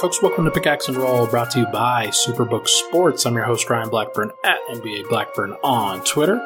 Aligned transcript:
Folks, 0.00 0.22
welcome 0.22 0.46
to 0.46 0.50
Pickaxe 0.50 0.88
and 0.88 0.96
Roll, 0.96 1.26
brought 1.26 1.50
to 1.50 1.58
you 1.58 1.66
by 1.66 2.06
Superbook 2.06 2.66
Sports. 2.66 3.26
I'm 3.26 3.34
your 3.34 3.44
host, 3.44 3.68
Ryan 3.68 3.90
Blackburn, 3.90 4.30
at 4.42 4.56
NBA 4.70 5.10
Blackburn 5.10 5.52
on 5.62 6.02
Twitter. 6.04 6.40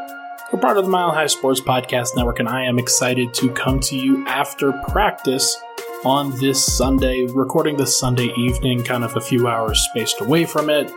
We're 0.53 0.59
part 0.59 0.77
of 0.77 0.83
the 0.83 0.91
Mile 0.91 1.13
High 1.13 1.29
Sports 1.29 1.61
Podcast 1.61 2.17
Network, 2.17 2.41
and 2.41 2.49
I 2.49 2.65
am 2.65 2.81
excited 2.81 3.33
to 3.35 3.51
come 3.51 3.79
to 3.79 3.97
you 3.97 4.27
after 4.27 4.73
practice 4.89 5.57
on 6.05 6.37
this 6.41 6.61
Sunday, 6.65 7.27
recording 7.27 7.77
this 7.77 7.97
Sunday 7.97 8.33
evening, 8.37 8.83
kind 8.83 9.05
of 9.05 9.15
a 9.15 9.21
few 9.21 9.47
hours 9.47 9.87
spaced 9.89 10.21
away 10.21 10.47
from 10.47 10.69
it. 10.69 10.91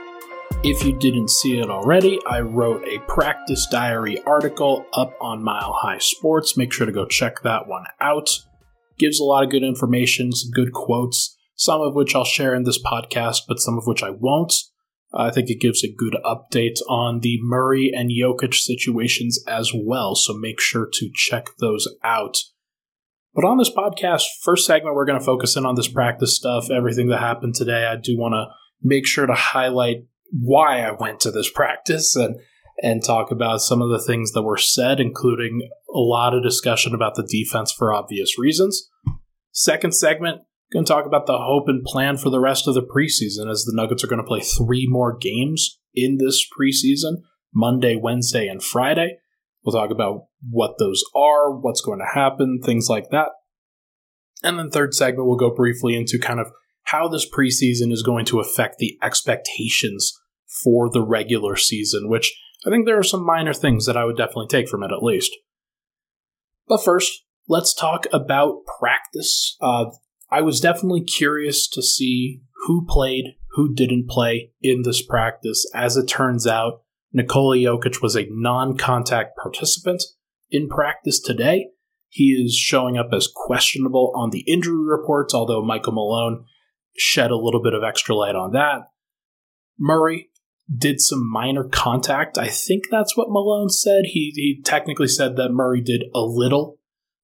If 0.64 0.84
you 0.84 0.94
didn't 0.94 1.30
see 1.30 1.60
it 1.60 1.70
already, 1.70 2.20
I 2.28 2.40
wrote 2.40 2.84
a 2.88 2.98
practice 3.02 3.68
diary 3.70 4.20
article 4.24 4.88
up 4.94 5.16
on 5.22 5.44
Mile 5.44 5.74
High 5.74 6.00
Sports. 6.00 6.58
Make 6.58 6.74
sure 6.74 6.88
to 6.88 6.92
go 6.92 7.06
check 7.06 7.44
that 7.44 7.68
one 7.68 7.84
out. 8.02 8.40
Gives 8.98 9.20
a 9.20 9.24
lot 9.26 9.44
of 9.44 9.52
good 9.52 9.64
information, 9.64 10.32
some 10.32 10.50
good 10.50 10.74
quotes 10.74 11.37
some 11.58 11.82
of 11.82 11.96
which 11.96 12.16
I'll 12.16 12.24
share 12.24 12.56
in 12.56 12.64
this 12.64 12.82
podcast, 12.82 13.42
but 13.48 13.60
some 13.60 13.78
of 13.78 13.86
which 13.86 14.04
I 14.04 14.12
won't. 14.12 14.54
I 15.14 15.32
think 15.32 15.50
it 15.50 15.60
gives 15.60 15.84
a 15.84 15.92
good 15.92 16.16
update 16.24 16.78
on 16.88 17.22
the 17.22 17.40
Murray 17.42 17.92
and 17.94 18.12
Jokic 18.12 18.54
situations 18.54 19.44
as 19.48 19.72
well, 19.74 20.16
so 20.16 20.34
make 20.34 20.62
sure 20.62 20.88
to 20.92 21.10
check 21.14 21.48
those 21.60 21.88
out. 22.04 22.38
But 23.34 23.46
on 23.46 23.58
this 23.58 23.70
podcast, 23.70 24.24
first 24.42 24.66
segment, 24.66 24.96
we're 24.96 25.06
going 25.06 25.20
to 25.20 25.26
focus 25.26 25.56
in 25.56 25.66
on 25.66 25.76
this 25.76 25.88
practice 25.88 26.36
stuff, 26.36 26.70
everything 26.70 27.08
that 27.10 27.20
happened 27.20 27.56
today. 27.56 27.86
I 27.86 27.96
do 27.96 28.18
want 28.18 28.34
to 28.34 28.48
make 28.82 29.08
sure 29.08 29.26
to 29.26 29.34
highlight 29.34 30.06
why 30.32 30.82
I 30.82 30.92
went 30.92 31.20
to 31.22 31.32
this 31.32 31.50
practice 31.50 32.16
and 32.16 32.36
and 32.84 33.04
talk 33.04 33.32
about 33.32 33.62
some 33.62 33.82
of 33.82 33.90
the 33.90 34.00
things 34.00 34.34
that 34.34 34.44
were 34.44 34.58
said, 34.58 35.00
including 35.00 35.68
a 35.90 35.98
lot 35.98 36.36
of 36.36 36.44
discussion 36.44 36.94
about 36.94 37.16
the 37.16 37.28
defense 37.28 37.72
for 37.72 37.92
obvious 37.92 38.38
reasons. 38.38 38.88
Second 39.52 39.96
segment, 39.96 40.42
Going 40.74 40.84
to 40.84 40.92
talk 40.92 41.06
about 41.06 41.28
the 41.28 41.38
hope 41.38 41.70
and 41.70 41.84
plan 41.84 42.18
for 42.18 42.30
the 42.30 42.42
rest 42.42 42.68
of 42.68 42.74
the 42.74 42.82
preseason 42.82 43.50
as 43.50 43.64
the 43.64 43.74
Nuggets 43.74 44.04
are 44.04 44.08
going 44.08 44.22
to 44.22 44.28
play 44.28 44.42
three 44.42 44.86
more 44.90 45.18
games 45.18 45.80
in 45.96 46.18
this 46.18 46.46
preseason 46.46 47.22
Monday, 47.54 47.96
Wednesday, 47.96 48.48
and 48.48 48.62
Friday. 48.62 49.18
We'll 49.64 49.74
talk 49.74 49.92
about 49.92 50.28
what 50.50 50.76
those 50.78 51.04
are, 51.16 51.58
what's 51.58 51.82
going 51.82 52.00
to 52.00 52.20
happen, 52.20 52.60
things 52.64 52.88
like 52.90 53.10
that. 53.12 53.30
And 54.44 54.60
then, 54.60 54.70
third 54.70 54.94
segment, 54.94 55.28
we'll 55.28 55.38
go 55.38 55.54
briefly 55.54 55.96
into 55.96 56.20
kind 56.20 56.40
of 56.40 56.52
how 56.84 57.08
this 57.08 57.28
preseason 57.30 57.92
is 57.92 58.04
going 58.04 58.26
to 58.26 58.40
affect 58.40 58.78
the 58.78 58.98
expectations 59.02 60.14
for 60.64 60.90
the 60.90 61.02
regular 61.02 61.56
season, 61.56 62.10
which 62.10 62.34
I 62.66 62.70
think 62.70 62.86
there 62.86 63.00
are 63.00 63.04
some 63.04 63.26
minor 63.26 63.54
things 63.54 63.86
that 63.86 63.98
I 63.98 64.06
would 64.06 64.18
definitely 64.18 64.48
take 64.48 64.68
from 64.68 64.84
it 64.84 64.92
at 64.92 65.04
least. 65.04 65.32
But 66.68 66.84
first, 66.84 67.24
let's 67.48 67.74
talk 67.74 68.06
about 68.12 68.62
practice. 68.80 69.58
Uh, 69.62 69.86
I 70.30 70.42
was 70.42 70.60
definitely 70.60 71.04
curious 71.04 71.68
to 71.70 71.82
see 71.82 72.42
who 72.66 72.86
played, 72.86 73.36
who 73.52 73.74
didn't 73.74 74.10
play 74.10 74.52
in 74.62 74.82
this 74.82 75.02
practice. 75.02 75.70
As 75.74 75.96
it 75.96 76.08
turns 76.08 76.46
out, 76.46 76.82
Nikola 77.14 77.58
Jokic 77.58 78.02
was 78.02 78.16
a 78.16 78.28
non 78.30 78.78
contact 78.78 79.38
participant 79.42 80.04
in 80.50 80.68
practice 80.68 81.20
today. 81.20 81.68
He 82.10 82.32
is 82.32 82.56
showing 82.56 82.98
up 82.98 83.10
as 83.14 83.30
questionable 83.34 84.12
on 84.16 84.32
the 84.32 84.44
injury 84.48 84.84
reports, 84.86 85.34
although 85.34 85.64
Michael 85.64 85.94
Malone 85.94 86.46
shed 86.98 87.32
a 87.32 87.38
little 87.38 87.62
bit 87.62 87.74
of 87.74 87.84
extra 87.84 88.16
light 88.16 88.36
on 88.36 88.52
that. 88.52 88.90
Murray 89.80 90.30
did 90.76 91.00
some 91.00 91.30
minor 91.30 91.64
contact. 91.64 92.38
I 92.38 92.48
think 92.48 92.86
that's 92.90 93.16
what 93.16 93.30
Malone 93.30 93.70
said. 93.70 94.06
He, 94.06 94.32
he 94.36 94.62
technically 94.64 95.08
said 95.08 95.38
that 95.38 95.52
Murray 95.52 95.82
did 95.82 96.04
a 96.14 96.22
little 96.22 96.77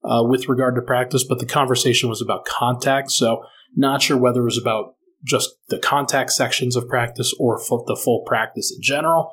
uh, 0.04 0.24
with 0.24 0.50
regard 0.50 0.76
to 0.76 0.82
practice, 0.82 1.24
but 1.28 1.40
the 1.40 1.46
conversation 1.46 2.10
was 2.10 2.22
about 2.22 2.46
contact. 2.46 3.12
So, 3.12 3.44
not 3.76 4.02
sure 4.02 4.18
whether 4.18 4.42
it 4.42 4.46
was 4.46 4.58
about 4.58 4.96
just 5.24 5.52
the 5.70 5.80
contact 5.80 6.32
sections 6.32 6.76
of 6.76 6.88
practice 6.88 7.34
or 7.40 7.58
the 7.58 8.00
full 8.02 8.24
practice 8.26 8.74
in 8.76 8.82
general. 8.82 9.32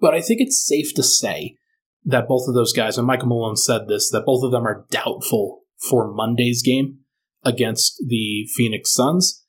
But 0.00 0.14
I 0.14 0.20
think 0.20 0.40
it's 0.40 0.66
safe 0.66 0.94
to 0.94 1.02
say 1.02 1.56
that 2.04 2.28
both 2.28 2.48
of 2.48 2.54
those 2.54 2.72
guys, 2.72 2.96
and 2.96 3.06
Michael 3.06 3.28
Malone 3.28 3.56
said 3.56 3.88
this, 3.88 4.10
that 4.10 4.24
both 4.24 4.42
of 4.44 4.52
them 4.52 4.66
are 4.66 4.86
doubtful 4.90 5.62
for 5.88 6.12
Monday's 6.12 6.62
game 6.62 7.00
against 7.44 8.02
the 8.06 8.46
Phoenix 8.54 8.92
Suns. 8.92 9.44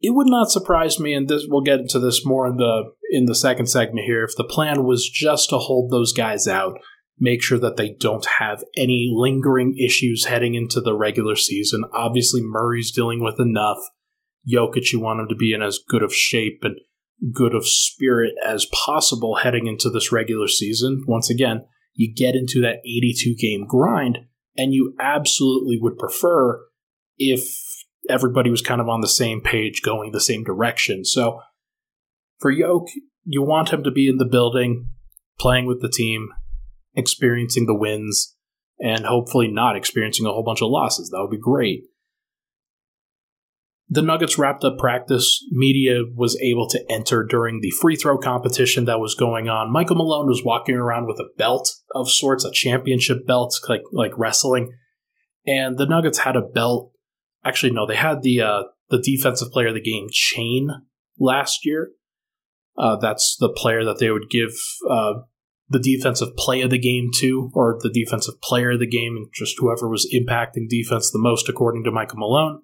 It 0.00 0.14
would 0.14 0.28
not 0.28 0.50
surprise 0.50 0.98
me, 0.98 1.12
and 1.12 1.28
this 1.28 1.46
we'll 1.48 1.62
get 1.62 1.80
into 1.80 1.98
this 1.98 2.24
more 2.24 2.46
in 2.46 2.56
the 2.56 2.92
in 3.10 3.24
the 3.24 3.34
second 3.34 3.66
segment 3.66 4.06
here, 4.06 4.22
if 4.22 4.36
the 4.36 4.44
plan 4.44 4.84
was 4.84 5.08
just 5.08 5.50
to 5.50 5.58
hold 5.58 5.90
those 5.90 6.12
guys 6.12 6.46
out 6.46 6.78
make 7.20 7.42
sure 7.42 7.58
that 7.58 7.76
they 7.76 7.90
don't 7.98 8.26
have 8.38 8.62
any 8.76 9.10
lingering 9.12 9.76
issues 9.78 10.26
heading 10.26 10.54
into 10.54 10.80
the 10.80 10.94
regular 10.94 11.36
season. 11.36 11.84
Obviously, 11.92 12.40
Murray's 12.42 12.92
dealing 12.92 13.22
with 13.22 13.40
enough. 13.40 13.78
Jokic, 14.50 14.92
you 14.92 15.00
want 15.00 15.20
him 15.20 15.28
to 15.28 15.34
be 15.34 15.52
in 15.52 15.62
as 15.62 15.80
good 15.88 16.02
of 16.02 16.14
shape 16.14 16.60
and 16.62 16.76
good 17.32 17.54
of 17.54 17.66
spirit 17.66 18.34
as 18.44 18.66
possible 18.66 19.36
heading 19.36 19.66
into 19.66 19.90
this 19.90 20.12
regular 20.12 20.46
season. 20.46 21.04
Once 21.06 21.28
again, 21.28 21.64
you 21.94 22.12
get 22.14 22.34
into 22.34 22.60
that 22.62 22.78
82 22.84 23.34
game 23.34 23.66
grind, 23.66 24.18
and 24.56 24.72
you 24.72 24.94
absolutely 25.00 25.78
would 25.80 25.98
prefer 25.98 26.60
if 27.18 27.56
everybody 28.08 28.50
was 28.50 28.62
kind 28.62 28.80
of 28.80 28.88
on 28.88 29.00
the 29.00 29.08
same 29.08 29.40
page, 29.40 29.82
going 29.82 30.12
the 30.12 30.20
same 30.20 30.44
direction. 30.44 31.04
So 31.04 31.40
for 32.38 32.50
Yoke, 32.50 32.88
you 33.24 33.42
want 33.42 33.70
him 33.70 33.82
to 33.82 33.90
be 33.90 34.08
in 34.08 34.18
the 34.18 34.24
building, 34.24 34.88
playing 35.38 35.66
with 35.66 35.82
the 35.82 35.90
team, 35.90 36.28
experiencing 36.94 37.66
the 37.66 37.78
wins 37.78 38.34
and 38.80 39.04
hopefully 39.04 39.48
not 39.48 39.76
experiencing 39.76 40.26
a 40.26 40.30
whole 40.30 40.44
bunch 40.44 40.62
of 40.62 40.70
losses. 40.70 41.10
That 41.10 41.20
would 41.20 41.30
be 41.30 41.40
great. 41.40 41.84
The 43.90 44.02
Nuggets 44.02 44.36
wrapped 44.36 44.64
up 44.64 44.76
practice. 44.76 45.42
Media 45.50 46.02
was 46.14 46.38
able 46.42 46.68
to 46.68 46.84
enter 46.90 47.24
during 47.24 47.60
the 47.60 47.70
free 47.70 47.96
throw 47.96 48.18
competition 48.18 48.84
that 48.84 49.00
was 49.00 49.14
going 49.14 49.48
on. 49.48 49.72
Michael 49.72 49.96
Malone 49.96 50.26
was 50.26 50.44
walking 50.44 50.74
around 50.74 51.06
with 51.06 51.18
a 51.18 51.28
belt 51.38 51.70
of 51.94 52.10
sorts, 52.10 52.44
a 52.44 52.52
championship 52.52 53.26
belt, 53.26 53.58
like 53.68 53.80
like 53.92 54.12
wrestling. 54.18 54.72
And 55.46 55.78
the 55.78 55.86
Nuggets 55.86 56.18
had 56.18 56.36
a 56.36 56.42
belt. 56.42 56.92
Actually, 57.44 57.72
no, 57.72 57.86
they 57.86 57.96
had 57.96 58.22
the 58.22 58.42
uh, 58.42 58.62
the 58.90 59.00
defensive 59.00 59.50
player 59.52 59.68
of 59.68 59.74
the 59.74 59.80
game 59.80 60.08
chain 60.10 60.68
last 61.18 61.64
year. 61.64 61.92
Uh, 62.76 62.96
that's 62.96 63.36
the 63.40 63.48
player 63.48 63.84
that 63.84 63.98
they 63.98 64.10
would 64.10 64.28
give 64.30 64.52
uh, 64.88 65.14
the 65.70 65.78
defensive 65.78 66.36
play 66.36 66.62
of 66.62 66.70
the 66.70 66.78
game 66.78 67.10
too, 67.14 67.50
or 67.54 67.78
the 67.80 67.90
defensive 67.90 68.40
player 68.40 68.72
of 68.72 68.80
the 68.80 68.86
game, 68.86 69.16
and 69.16 69.28
just 69.32 69.56
whoever 69.58 69.88
was 69.88 70.10
impacting 70.14 70.68
defense 70.68 71.10
the 71.10 71.18
most, 71.18 71.48
according 71.48 71.84
to 71.84 71.90
Michael 71.90 72.18
Malone. 72.18 72.62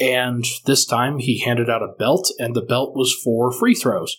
And 0.00 0.44
this 0.64 0.84
time 0.84 1.18
he 1.18 1.40
handed 1.40 1.68
out 1.68 1.82
a 1.82 1.94
belt, 1.98 2.30
and 2.38 2.54
the 2.54 2.62
belt 2.62 2.94
was 2.94 3.14
for 3.14 3.52
free 3.52 3.74
throws. 3.74 4.16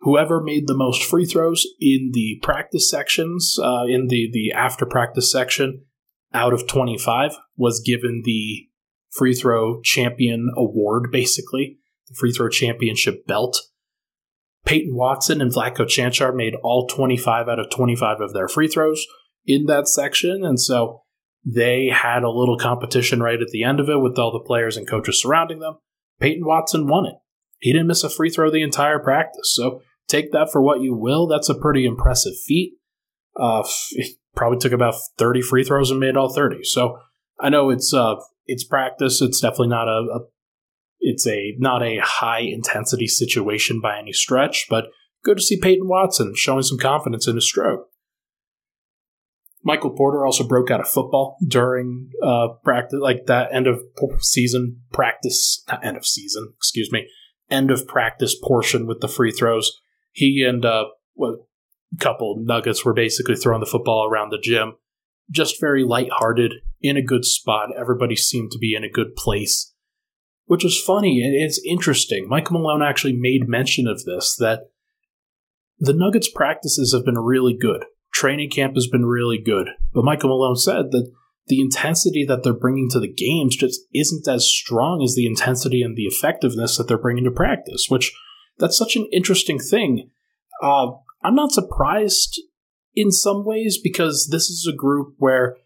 Whoever 0.00 0.40
made 0.40 0.66
the 0.66 0.76
most 0.76 1.02
free 1.02 1.26
throws 1.26 1.66
in 1.80 2.10
the 2.12 2.38
practice 2.42 2.88
sections, 2.88 3.58
uh, 3.60 3.84
in 3.88 4.06
the, 4.08 4.28
the 4.32 4.52
after 4.52 4.86
practice 4.86 5.30
section, 5.30 5.84
out 6.32 6.52
of 6.52 6.66
25, 6.66 7.36
was 7.56 7.80
given 7.80 8.22
the 8.24 8.68
free 9.10 9.34
throw 9.34 9.80
champion 9.82 10.50
award, 10.56 11.08
basically, 11.10 11.78
the 12.08 12.14
free 12.14 12.32
throw 12.32 12.48
championship 12.48 13.26
belt. 13.26 13.60
Peyton 14.64 14.94
Watson 14.94 15.40
and 15.40 15.52
Vlatko 15.52 15.86
Cancar 15.86 16.34
made 16.34 16.54
all 16.62 16.86
25 16.86 17.48
out 17.48 17.58
of 17.58 17.70
25 17.70 18.20
of 18.20 18.32
their 18.32 18.48
free 18.48 18.68
throws 18.68 19.06
in 19.46 19.66
that 19.66 19.88
section. 19.88 20.44
And 20.44 20.60
so 20.60 21.02
they 21.44 21.88
had 21.88 22.22
a 22.22 22.30
little 22.30 22.58
competition 22.58 23.22
right 23.22 23.40
at 23.40 23.48
the 23.48 23.64
end 23.64 23.80
of 23.80 23.88
it 23.88 24.00
with 24.00 24.18
all 24.18 24.32
the 24.32 24.44
players 24.44 24.76
and 24.76 24.88
coaches 24.88 25.20
surrounding 25.20 25.60
them. 25.60 25.78
Peyton 26.20 26.44
Watson 26.44 26.86
won 26.86 27.06
it. 27.06 27.14
He 27.60 27.72
didn't 27.72 27.86
miss 27.86 28.04
a 28.04 28.10
free 28.10 28.30
throw 28.30 28.50
the 28.50 28.62
entire 28.62 28.98
practice. 28.98 29.54
So 29.54 29.80
take 30.06 30.32
that 30.32 30.50
for 30.52 30.62
what 30.62 30.80
you 30.80 30.94
will. 30.94 31.26
That's 31.26 31.48
a 31.48 31.58
pretty 31.58 31.86
impressive 31.86 32.34
feat. 32.46 32.74
Uh, 33.38 33.66
probably 34.36 34.58
took 34.58 34.72
about 34.72 34.94
30 35.16 35.42
free 35.42 35.64
throws 35.64 35.90
and 35.90 36.00
made 36.00 36.16
all 36.16 36.32
30. 36.32 36.64
So 36.64 36.98
I 37.40 37.48
know 37.48 37.70
it's 37.70 37.94
uh, 37.94 38.16
it's 38.46 38.64
practice. 38.64 39.22
It's 39.22 39.40
definitely 39.40 39.68
not 39.68 39.88
a, 39.88 40.06
a 40.14 40.20
it's 41.00 41.26
a 41.26 41.54
not 41.58 41.82
a 41.82 41.98
high 42.02 42.40
intensity 42.40 43.06
situation 43.06 43.80
by 43.80 43.98
any 43.98 44.12
stretch, 44.12 44.66
but 44.68 44.86
good 45.24 45.38
to 45.38 45.42
see 45.42 45.58
Peyton 45.60 45.88
Watson 45.88 46.34
showing 46.36 46.62
some 46.62 46.78
confidence 46.78 47.26
in 47.26 47.36
his 47.36 47.46
stroke. 47.46 47.86
Michael 49.64 49.90
Porter 49.90 50.24
also 50.24 50.46
broke 50.46 50.70
out 50.70 50.80
of 50.80 50.88
football 50.88 51.36
during 51.46 52.10
uh, 52.24 52.48
practice, 52.64 53.00
like 53.02 53.26
that 53.26 53.52
end 53.52 53.66
of 53.66 53.80
season 54.20 54.80
practice, 54.92 55.62
not 55.68 55.84
end 55.84 55.96
of 55.96 56.06
season, 56.06 56.52
excuse 56.56 56.90
me, 56.92 57.08
end 57.50 57.70
of 57.70 57.86
practice 57.86 58.36
portion 58.40 58.86
with 58.86 59.00
the 59.00 59.08
free 59.08 59.32
throws. 59.32 59.70
He 60.12 60.44
and 60.48 60.64
uh, 60.64 60.84
well, 61.14 61.48
a 61.92 61.98
couple 61.98 62.36
Nuggets 62.38 62.84
were 62.84 62.94
basically 62.94 63.36
throwing 63.36 63.60
the 63.60 63.66
football 63.66 64.08
around 64.08 64.30
the 64.30 64.40
gym, 64.40 64.74
just 65.30 65.60
very 65.60 65.84
lighthearted, 65.84 66.54
in 66.80 66.96
a 66.96 67.02
good 67.02 67.24
spot. 67.24 67.70
Everybody 67.76 68.16
seemed 68.16 68.52
to 68.52 68.58
be 68.58 68.74
in 68.74 68.84
a 68.84 68.90
good 68.90 69.16
place 69.16 69.74
which 70.48 70.64
was 70.64 70.80
funny 70.80 71.22
and 71.22 71.34
it's 71.34 71.60
interesting. 71.64 72.26
Mike 72.28 72.50
Malone 72.50 72.82
actually 72.82 73.12
made 73.12 73.48
mention 73.48 73.86
of 73.86 74.04
this 74.04 74.34
that 74.36 74.70
the 75.78 75.92
Nuggets 75.92 76.28
practices 76.28 76.92
have 76.92 77.04
been 77.04 77.18
really 77.18 77.56
good. 77.56 77.84
Training 78.12 78.50
camp 78.50 78.74
has 78.74 78.88
been 78.88 79.06
really 79.06 79.38
good. 79.38 79.68
But 79.94 80.04
Michael 80.04 80.30
Malone 80.30 80.56
said 80.56 80.90
that 80.90 81.12
the 81.46 81.60
intensity 81.60 82.24
that 82.24 82.42
they're 82.42 82.52
bringing 82.52 82.88
to 82.90 83.00
the 83.00 83.12
games 83.12 83.56
just 83.56 83.80
isn't 83.94 84.26
as 84.26 84.50
strong 84.50 85.02
as 85.02 85.14
the 85.14 85.26
intensity 85.26 85.82
and 85.82 85.96
the 85.96 86.06
effectiveness 86.06 86.76
that 86.76 86.88
they're 86.88 86.98
bringing 86.98 87.24
to 87.24 87.30
practice, 87.30 87.86
which 87.88 88.12
that's 88.58 88.76
such 88.76 88.96
an 88.96 89.06
interesting 89.12 89.58
thing. 89.58 90.10
Uh, 90.62 90.88
I'm 91.22 91.34
not 91.34 91.52
surprised 91.52 92.40
in 92.94 93.10
some 93.12 93.44
ways 93.44 93.78
because 93.82 94.28
this 94.30 94.44
is 94.44 94.68
a 94.70 94.76
group 94.76 95.14
where 95.18 95.56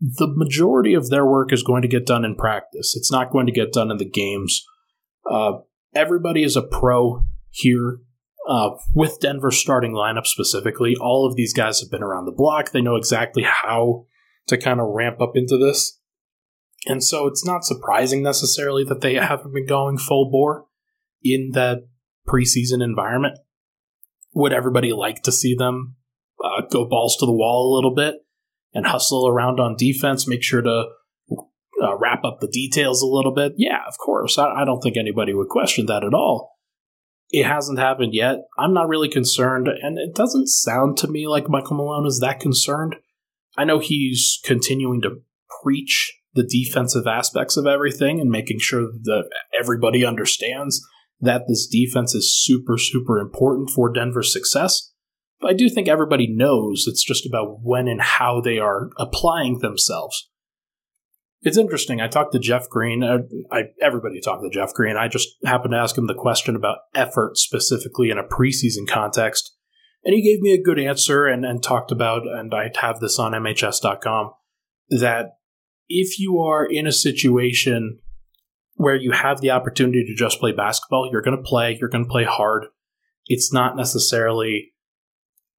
the 0.00 0.28
majority 0.28 0.94
of 0.94 1.08
their 1.08 1.24
work 1.24 1.52
is 1.52 1.62
going 1.62 1.82
to 1.82 1.88
get 1.88 2.06
done 2.06 2.24
in 2.24 2.34
practice. 2.34 2.94
It's 2.96 3.10
not 3.10 3.30
going 3.30 3.46
to 3.46 3.52
get 3.52 3.72
done 3.72 3.90
in 3.90 3.96
the 3.96 4.08
games. 4.08 4.62
Uh, 5.30 5.58
everybody 5.94 6.42
is 6.42 6.56
a 6.56 6.62
pro 6.62 7.24
here 7.50 8.00
uh, 8.48 8.70
with 8.94 9.20
Denver 9.20 9.50
starting 9.50 9.92
lineup 9.92 10.26
specifically. 10.26 10.94
All 11.00 11.26
of 11.26 11.36
these 11.36 11.54
guys 11.54 11.80
have 11.80 11.90
been 11.90 12.02
around 12.02 12.26
the 12.26 12.32
block. 12.32 12.70
They 12.70 12.82
know 12.82 12.96
exactly 12.96 13.42
how 13.42 14.06
to 14.48 14.58
kind 14.58 14.80
of 14.80 14.88
ramp 14.90 15.20
up 15.20 15.32
into 15.34 15.56
this. 15.56 15.98
And 16.86 17.02
so 17.02 17.26
it's 17.26 17.44
not 17.44 17.64
surprising 17.64 18.22
necessarily 18.22 18.84
that 18.84 19.00
they 19.00 19.14
haven't 19.14 19.54
been 19.54 19.66
going 19.66 19.98
full 19.98 20.30
bore 20.30 20.66
in 21.22 21.50
that 21.54 21.88
preseason 22.28 22.84
environment. 22.84 23.38
Would 24.34 24.52
everybody 24.52 24.92
like 24.92 25.22
to 25.22 25.32
see 25.32 25.54
them 25.54 25.96
uh, 26.44 26.62
go 26.70 26.84
balls 26.84 27.16
to 27.16 27.26
the 27.26 27.32
wall 27.32 27.72
a 27.72 27.74
little 27.74 27.94
bit 27.94 28.25
and 28.76 28.86
hustle 28.86 29.26
around 29.26 29.58
on 29.58 29.74
defense, 29.76 30.28
make 30.28 30.42
sure 30.42 30.60
to 30.60 30.84
uh, 31.82 31.96
wrap 31.98 32.24
up 32.24 32.40
the 32.40 32.46
details 32.48 33.00
a 33.00 33.06
little 33.06 33.32
bit? 33.32 33.54
Yeah, 33.56 33.80
of 33.88 33.94
course. 33.98 34.36
I, 34.38 34.48
I 34.48 34.64
don't 34.66 34.80
think 34.80 34.98
anybody 34.98 35.32
would 35.32 35.48
question 35.48 35.86
that 35.86 36.04
at 36.04 36.12
all. 36.12 36.52
It 37.30 37.46
hasn't 37.46 37.78
happened 37.78 38.14
yet. 38.14 38.36
I'm 38.58 38.74
not 38.74 38.88
really 38.88 39.08
concerned, 39.08 39.66
and 39.68 39.98
it 39.98 40.14
doesn't 40.14 40.48
sound 40.48 40.98
to 40.98 41.08
me 41.08 41.26
like 41.26 41.48
Michael 41.48 41.76
Malone 41.76 42.06
is 42.06 42.20
that 42.20 42.38
concerned. 42.38 42.96
I 43.56 43.64
know 43.64 43.78
he's 43.78 44.38
continuing 44.44 45.00
to 45.02 45.22
preach 45.62 46.12
the 46.34 46.44
defensive 46.44 47.06
aspects 47.06 47.56
of 47.56 47.66
everything 47.66 48.20
and 48.20 48.30
making 48.30 48.58
sure 48.60 48.82
that 48.82 49.30
everybody 49.58 50.04
understands 50.04 50.86
that 51.18 51.44
this 51.48 51.66
defense 51.66 52.14
is 52.14 52.38
super, 52.44 52.76
super 52.76 53.18
important 53.18 53.70
for 53.70 53.90
Denver's 53.90 54.32
success. 54.32 54.92
But 55.40 55.50
I 55.50 55.54
do 55.54 55.68
think 55.68 55.88
everybody 55.88 56.26
knows 56.26 56.84
it's 56.86 57.04
just 57.04 57.26
about 57.26 57.58
when 57.62 57.88
and 57.88 58.00
how 58.00 58.40
they 58.40 58.58
are 58.58 58.90
applying 58.98 59.58
themselves. 59.58 60.30
It's 61.42 61.58
interesting. 61.58 62.00
I 62.00 62.08
talked 62.08 62.32
to 62.32 62.38
Jeff 62.38 62.68
Green. 62.68 63.04
I, 63.04 63.14
uh, 63.14 63.18
I, 63.52 63.62
everybody 63.80 64.20
talked 64.20 64.42
to 64.42 64.50
Jeff 64.50 64.72
Green. 64.72 64.96
I 64.96 65.08
just 65.08 65.28
happened 65.44 65.72
to 65.72 65.78
ask 65.78 65.96
him 65.96 66.06
the 66.06 66.14
question 66.14 66.56
about 66.56 66.78
effort 66.94 67.36
specifically 67.36 68.10
in 68.10 68.18
a 68.18 68.24
preseason 68.24 68.88
context. 68.88 69.54
And 70.04 70.14
he 70.14 70.22
gave 70.22 70.40
me 70.40 70.54
a 70.54 70.62
good 70.62 70.78
answer 70.78 71.26
and, 71.26 71.44
and 71.44 71.62
talked 71.62 71.92
about, 71.92 72.22
and 72.26 72.54
I 72.54 72.70
have 72.80 73.00
this 73.00 73.18
on 73.18 73.32
MHS.com, 73.32 74.30
that 74.90 75.36
if 75.88 76.18
you 76.18 76.38
are 76.40 76.64
in 76.64 76.86
a 76.86 76.92
situation 76.92 77.98
where 78.74 78.96
you 78.96 79.12
have 79.12 79.40
the 79.40 79.50
opportunity 79.50 80.04
to 80.04 80.14
just 80.14 80.40
play 80.40 80.52
basketball, 80.52 81.08
you're 81.10 81.22
going 81.22 81.36
to 81.36 81.42
play, 81.42 81.76
you're 81.78 81.88
going 81.88 82.04
to 82.04 82.10
play 82.10 82.24
hard. 82.24 82.66
It's 83.26 83.52
not 83.52 83.76
necessarily 83.76 84.72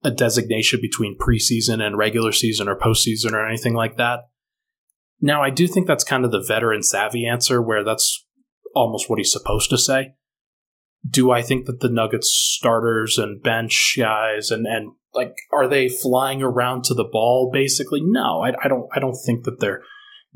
a 0.04 0.12
designation 0.12 0.80
between 0.82 1.18
preseason 1.18 1.82
and 1.82 1.98
regular 1.98 2.32
season 2.32 2.68
or 2.68 2.78
postseason 2.78 3.34
or 3.34 3.48
anything 3.48 3.74
like 3.74 3.98
that. 3.98 4.22
Now, 5.20 5.42
I 5.42 5.50
do 5.50 5.68
think 5.68 5.88
that's 5.88 6.04
kind 6.04 6.24
of 6.24 6.32
the 6.32 6.44
veteran 6.46 6.84
savvy 6.84 7.26
answer 7.26 7.62
where 7.62 7.84
that's 7.84 8.26
almost 8.76 9.10
what 9.10 9.18
he's 9.18 9.32
supposed 9.32 9.70
to 9.72 9.78
say 9.78 10.14
do 11.08 11.32
I 11.32 11.42
think 11.42 11.66
that 11.66 11.80
the 11.80 11.90
Nuggets 11.90 12.30
starters 12.30 13.18
and 13.18 13.42
bench 13.42 13.96
guys 13.98 14.52
and 14.52 14.66
and 14.68 14.92
like 15.14 15.36
are 15.52 15.68
they 15.68 15.90
flying 15.90 16.42
around 16.42 16.84
to 16.86 16.94
the 16.94 17.08
ball 17.10 17.50
basically? 17.52 18.02
No, 18.04 18.42
I, 18.42 18.54
I 18.64 18.68
don't 18.68 18.88
I 18.96 19.00
don't 19.00 19.18
think 19.26 19.46
that 19.46 19.60
they're 19.60 19.82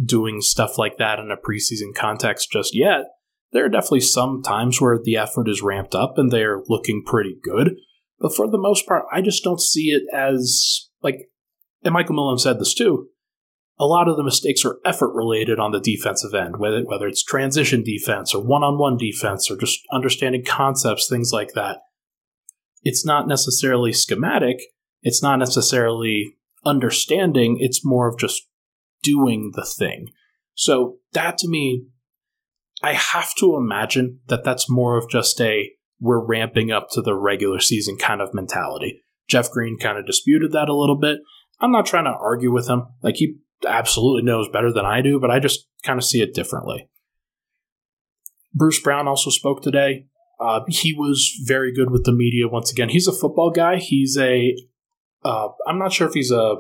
doing 0.04 0.42
stuff 0.42 0.78
like 0.78 0.98
that 0.98 1.20
in 1.20 1.32
a 1.32 1.38
preseason 1.38 1.94
context 1.96 2.52
just 2.52 2.76
yet. 2.76 3.06
There 3.52 3.66
are 3.66 3.70
definitely 3.70 4.02
some 4.02 4.42
times 4.44 4.80
where 4.80 4.98
the 5.02 5.18
effort 5.18 5.50
is 5.50 5.62
ramped 5.62 5.94
up 5.94 6.14
and 6.18 6.32
they're 6.32 6.62
looking 6.68 7.04
pretty 7.06 7.36
good. 7.44 7.76
But 8.22 8.36
for 8.36 8.50
the 8.50 8.58
most 8.58 8.88
part, 8.88 9.04
I 9.12 9.22
just 9.22 9.44
don't 9.44 9.60
see 9.60 9.90
it 9.90 10.04
as 10.14 10.90
like 11.02 11.30
and 11.84 11.94
Michael 11.94 12.16
Malone 12.16 12.38
said 12.38 12.60
this 12.60 12.74
too 12.74 13.10
a 13.82 13.86
lot 13.86 14.08
of 14.08 14.16
the 14.16 14.24
mistakes 14.24 14.64
are 14.64 14.78
effort 14.86 15.12
related 15.16 15.60
on 15.60 15.72
the 15.72 15.80
defensive 15.80 16.36
end, 16.36 16.58
whether, 16.58 16.82
whether 16.84 17.08
it's 17.08 17.24
transition 17.24 17.84
defense 17.84 18.32
or 18.32 18.44
one 18.44 18.62
on 18.62 18.78
one 18.78 18.96
defense 18.96 19.50
or 19.50 19.58
just 19.58 19.80
understanding 19.92 20.46
concepts, 20.46 21.10
things 21.10 21.32
like 21.34 21.54
that. 21.54 21.80
It's 22.84 23.04
not 23.04 23.28
necessarily 23.28 23.92
schematic, 23.92 24.58
it's 25.02 25.24
not 25.24 25.40
necessarily 25.40 26.38
understanding, 26.64 27.58
it's 27.60 27.84
more 27.84 28.08
of 28.08 28.20
just 28.20 28.44
doing 29.02 29.52
the 29.56 29.66
thing. 29.66 30.10
So, 30.54 30.98
that 31.14 31.40
to 31.40 31.48
me, 31.48 31.86
I 32.84 32.94
have 32.94 33.34
to 33.40 33.56
imagine 33.56 34.20
that 34.28 34.44
that's 34.44 34.70
more 34.70 34.96
of 34.96 35.10
just 35.10 35.42
a 35.42 35.72
we're 36.02 36.26
ramping 36.26 36.72
up 36.72 36.90
to 36.92 37.02
the 37.02 37.14
regular 37.14 37.60
season 37.60 37.96
kind 37.96 38.20
of 38.20 38.34
mentality. 38.34 39.04
Jeff 39.30 39.52
Green 39.52 39.78
kind 39.78 39.98
of 39.98 40.06
disputed 40.06 40.52
that 40.52 40.68
a 40.68 40.76
little 40.76 40.98
bit. 40.98 41.20
I'm 41.62 41.72
not 41.72 41.86
trying 41.86 42.06
to 42.06 42.18
argue 42.20 42.52
with 42.52 42.68
him. 42.68 42.88
Like 43.04 43.18
he 43.18 43.38
absolutely 43.66 44.24
knows 44.24 44.50
better 44.50 44.74
than 44.74 44.86
I 44.86 45.02
do, 45.02 45.20
but 45.20 45.30
I 45.30 45.40
just 45.40 45.68
kind 45.84 46.00
of 46.00 46.04
see 46.04 46.22
it 46.22 46.34
differently. 46.34 46.90
Bruce 48.54 48.82
Brown 48.82 49.08
also 49.08 49.30
spoke 49.30 49.62
today. 49.62 50.08
Uh, 50.40 50.62
he 50.68 50.94
was 50.94 51.40
very 51.46 51.72
good 51.72 51.92
with 51.92 52.04
the 52.04 52.12
media 52.12 52.48
once 52.48 52.72
again. 52.72 52.90
He's 52.90 53.08
a 53.08 53.14
football 53.14 53.52
guy. 53.52 53.78
He's 53.78 54.18
a. 54.18 54.56
am 55.24 55.52
uh, 55.68 55.72
not 55.74 55.94
sure 55.94 56.08
if 56.08 56.16
he's 56.16 56.32
a. 56.32 56.56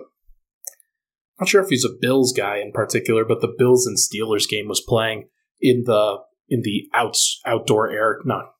Not 1.39 1.49
sure 1.49 1.63
if 1.63 1.69
he's 1.69 1.83
a 1.83 1.97
Bills 1.99 2.31
guy 2.31 2.59
in 2.59 2.71
particular, 2.71 3.25
but 3.25 3.41
the 3.41 3.53
Bills 3.57 3.87
and 3.87 3.97
Steelers 3.97 4.47
game 4.47 4.67
was 4.67 4.79
playing 4.79 5.29
in 5.59 5.85
the 5.87 6.17
in 6.47 6.61
the 6.61 6.87
outs 6.93 7.41
outdoor 7.43 7.89
air, 7.89 8.19
not 8.23 8.53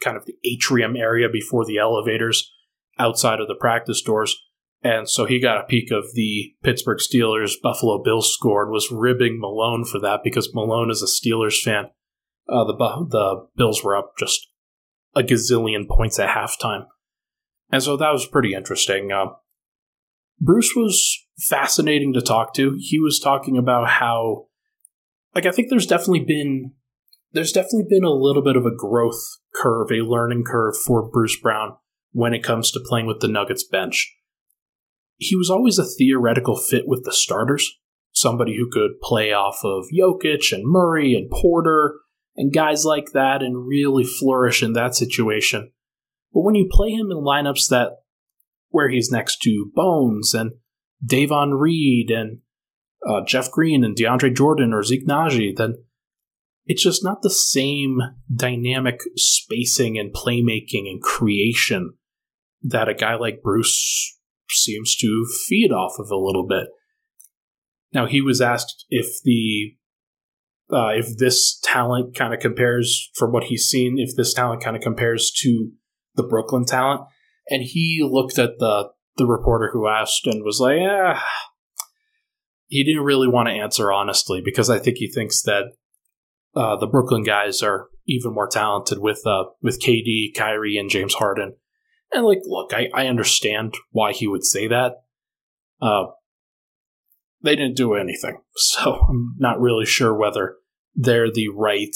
kind 0.00 0.16
of 0.16 0.24
the 0.26 0.36
atrium 0.44 0.96
area 0.96 1.28
before 1.30 1.64
the 1.64 1.78
elevators 1.78 2.52
outside 2.98 3.40
of 3.40 3.48
the 3.48 3.54
practice 3.54 4.02
doors. 4.02 4.36
And 4.82 5.08
so 5.08 5.24
he 5.24 5.40
got 5.40 5.58
a 5.58 5.64
peek 5.64 5.90
of 5.90 6.04
the 6.14 6.54
Pittsburgh 6.62 6.98
Steelers 6.98 7.54
Buffalo 7.62 8.02
Bills 8.02 8.32
score 8.32 8.62
and 8.62 8.72
was 8.72 8.92
ribbing 8.92 9.40
Malone 9.40 9.84
for 9.84 9.98
that 10.00 10.20
because 10.22 10.54
Malone 10.54 10.90
is 10.90 11.02
a 11.02 11.06
Steelers 11.06 11.60
fan. 11.60 11.86
Uh, 12.48 12.64
the 12.64 12.74
the 13.10 13.46
Bills 13.56 13.82
were 13.82 13.96
up 13.96 14.12
just 14.18 14.46
a 15.16 15.22
gazillion 15.22 15.88
points 15.88 16.18
at 16.20 16.28
halftime, 16.28 16.86
and 17.72 17.82
so 17.82 17.96
that 17.96 18.12
was 18.12 18.26
pretty 18.26 18.54
interesting. 18.54 19.10
Uh, 19.10 19.32
Bruce 20.40 20.74
was 20.76 21.26
fascinating 21.38 22.12
to 22.12 22.20
talk 22.20 22.54
to. 22.54 22.76
He 22.78 23.00
was 23.00 23.18
talking 23.18 23.58
about 23.58 23.88
how, 23.88 24.46
like, 25.34 25.46
I 25.46 25.50
think 25.50 25.70
there's 25.70 25.86
definitely 25.86 26.24
been 26.24 26.72
there's 27.36 27.52
definitely 27.52 27.86
been 27.88 28.04
a 28.04 28.10
little 28.10 28.42
bit 28.42 28.56
of 28.56 28.66
a 28.66 28.74
growth 28.74 29.20
curve, 29.54 29.92
a 29.92 30.02
learning 30.02 30.44
curve 30.44 30.74
for 30.86 31.08
Bruce 31.08 31.38
Brown 31.40 31.76
when 32.12 32.34
it 32.34 32.42
comes 32.42 32.70
to 32.70 32.80
playing 32.80 33.06
with 33.06 33.20
the 33.20 33.28
Nuggets 33.28 33.64
bench 33.64 34.16
he 35.18 35.36
was 35.36 35.50
always 35.50 35.78
a 35.78 35.84
theoretical 35.84 36.56
fit 36.56 36.84
with 36.86 37.04
the 37.04 37.12
starters, 37.12 37.78
somebody 38.12 38.56
who 38.56 38.70
could 38.70 39.00
play 39.02 39.32
off 39.32 39.60
of 39.64 39.86
Jokic 39.96 40.52
and 40.52 40.64
Murray 40.64 41.14
and 41.14 41.30
Porter 41.30 41.94
and 42.36 42.52
guys 42.52 42.84
like 42.84 43.12
that 43.12 43.42
and 43.42 43.66
really 43.66 44.04
flourish 44.04 44.62
in 44.62 44.74
that 44.74 44.94
situation. 44.94 45.72
But 46.32 46.42
when 46.42 46.54
you 46.54 46.68
play 46.70 46.90
him 46.90 47.10
in 47.10 47.18
lineups 47.18 47.68
that 47.70 47.92
where 48.68 48.90
he's 48.90 49.10
next 49.10 49.38
to 49.42 49.70
Bones 49.74 50.34
and 50.34 50.52
Davon 51.04 51.54
Reed 51.54 52.10
and 52.10 52.40
uh, 53.08 53.22
Jeff 53.24 53.50
Green 53.50 53.84
and 53.84 53.96
DeAndre 53.96 54.36
Jordan 54.36 54.74
or 54.74 54.82
Zeke 54.82 55.06
Nnaji, 55.06 55.56
then 55.56 55.76
it's 56.66 56.82
just 56.82 57.04
not 57.04 57.22
the 57.22 57.30
same 57.30 57.98
dynamic 58.34 59.00
spacing 59.16 59.98
and 59.98 60.12
playmaking 60.12 60.88
and 60.90 61.00
creation 61.00 61.94
that 62.62 62.88
a 62.88 62.94
guy 62.94 63.14
like 63.14 63.42
Bruce 63.42 64.18
seems 64.50 64.96
to 64.96 65.26
feed 65.46 65.70
off 65.70 65.98
of 65.98 66.10
a 66.10 66.16
little 66.16 66.46
bit. 66.46 66.66
Now 67.92 68.06
he 68.06 68.20
was 68.20 68.40
asked 68.40 68.84
if 68.90 69.06
the 69.24 69.76
uh, 70.72 70.90
if 70.96 71.16
this 71.18 71.60
talent 71.62 72.16
kind 72.16 72.34
of 72.34 72.40
compares 72.40 73.10
from 73.14 73.30
what 73.30 73.44
he's 73.44 73.68
seen, 73.68 73.96
if 73.98 74.16
this 74.16 74.34
talent 74.34 74.62
kind 74.62 74.74
of 74.74 74.82
compares 74.82 75.30
to 75.42 75.70
the 76.16 76.24
Brooklyn 76.24 76.64
talent, 76.64 77.02
and 77.48 77.62
he 77.62 78.04
looked 78.08 78.38
at 78.38 78.58
the 78.58 78.90
the 79.16 79.26
reporter 79.26 79.70
who 79.72 79.86
asked 79.86 80.26
and 80.26 80.42
was 80.44 80.58
like, 80.60 80.78
"Yeah." 80.80 81.22
He 82.68 82.82
didn't 82.82 83.04
really 83.04 83.28
want 83.28 83.46
to 83.46 83.54
answer 83.54 83.92
honestly 83.92 84.42
because 84.44 84.68
I 84.68 84.80
think 84.80 84.96
he 84.96 85.08
thinks 85.08 85.40
that 85.42 85.66
uh, 86.56 86.76
the 86.76 86.86
Brooklyn 86.86 87.22
guys 87.22 87.62
are 87.62 87.88
even 88.06 88.32
more 88.32 88.48
talented 88.48 88.98
with 88.98 89.20
uh, 89.26 89.44
with 89.62 89.80
KD, 89.80 90.34
Kyrie, 90.34 90.78
and 90.78 90.90
James 90.90 91.14
Harden. 91.14 91.54
And 92.12 92.24
like, 92.24 92.40
look, 92.44 92.72
I, 92.72 92.88
I 92.94 93.06
understand 93.08 93.74
why 93.90 94.12
he 94.12 94.26
would 94.26 94.44
say 94.44 94.66
that. 94.68 94.94
Uh, 95.82 96.06
they 97.42 97.54
didn't 97.56 97.76
do 97.76 97.94
anything, 97.94 98.38
so 98.56 99.06
I'm 99.08 99.34
not 99.38 99.60
really 99.60 99.86
sure 99.86 100.16
whether 100.16 100.56
they're 100.94 101.30
the 101.30 101.48
right 101.48 101.94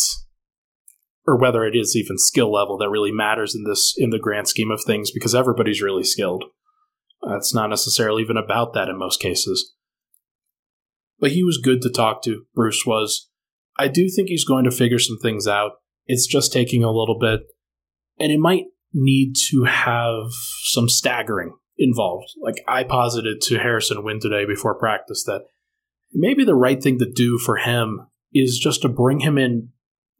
or 1.26 1.38
whether 1.38 1.64
it 1.64 1.74
is 1.74 1.96
even 1.96 2.18
skill 2.18 2.52
level 2.52 2.76
that 2.78 2.90
really 2.90 3.12
matters 3.12 3.54
in 3.54 3.64
this 3.64 3.94
in 3.96 4.10
the 4.10 4.18
grand 4.18 4.48
scheme 4.48 4.70
of 4.70 4.82
things 4.84 5.10
because 5.10 5.34
everybody's 5.34 5.82
really 5.82 6.04
skilled. 6.04 6.44
Uh, 7.26 7.36
it's 7.36 7.54
not 7.54 7.70
necessarily 7.70 8.22
even 8.22 8.36
about 8.36 8.74
that 8.74 8.88
in 8.88 8.98
most 8.98 9.20
cases. 9.20 9.74
but 11.18 11.32
he 11.32 11.42
was 11.42 11.58
good 11.58 11.82
to 11.82 11.90
talk 11.90 12.22
to. 12.22 12.44
Bruce 12.54 12.84
was. 12.86 13.29
I 13.78 13.88
do 13.88 14.08
think 14.08 14.28
he's 14.28 14.44
going 14.44 14.64
to 14.64 14.70
figure 14.70 14.98
some 14.98 15.18
things 15.18 15.46
out. 15.46 15.72
It's 16.06 16.26
just 16.26 16.52
taking 16.52 16.82
a 16.82 16.90
little 16.90 17.18
bit, 17.18 17.40
and 18.18 18.32
it 18.32 18.38
might 18.38 18.64
need 18.92 19.34
to 19.50 19.64
have 19.64 20.30
some 20.64 20.88
staggering 20.88 21.54
involved. 21.78 22.28
Like 22.40 22.62
I 22.68 22.84
posited 22.84 23.40
to 23.42 23.58
Harrison 23.58 24.04
Wind 24.04 24.20
today 24.20 24.44
before 24.44 24.78
practice 24.78 25.24
that 25.24 25.42
maybe 26.12 26.44
the 26.44 26.54
right 26.54 26.82
thing 26.82 26.98
to 26.98 27.10
do 27.10 27.38
for 27.38 27.56
him 27.56 28.06
is 28.32 28.58
just 28.58 28.82
to 28.82 28.88
bring 28.88 29.20
him 29.20 29.38
in 29.38 29.70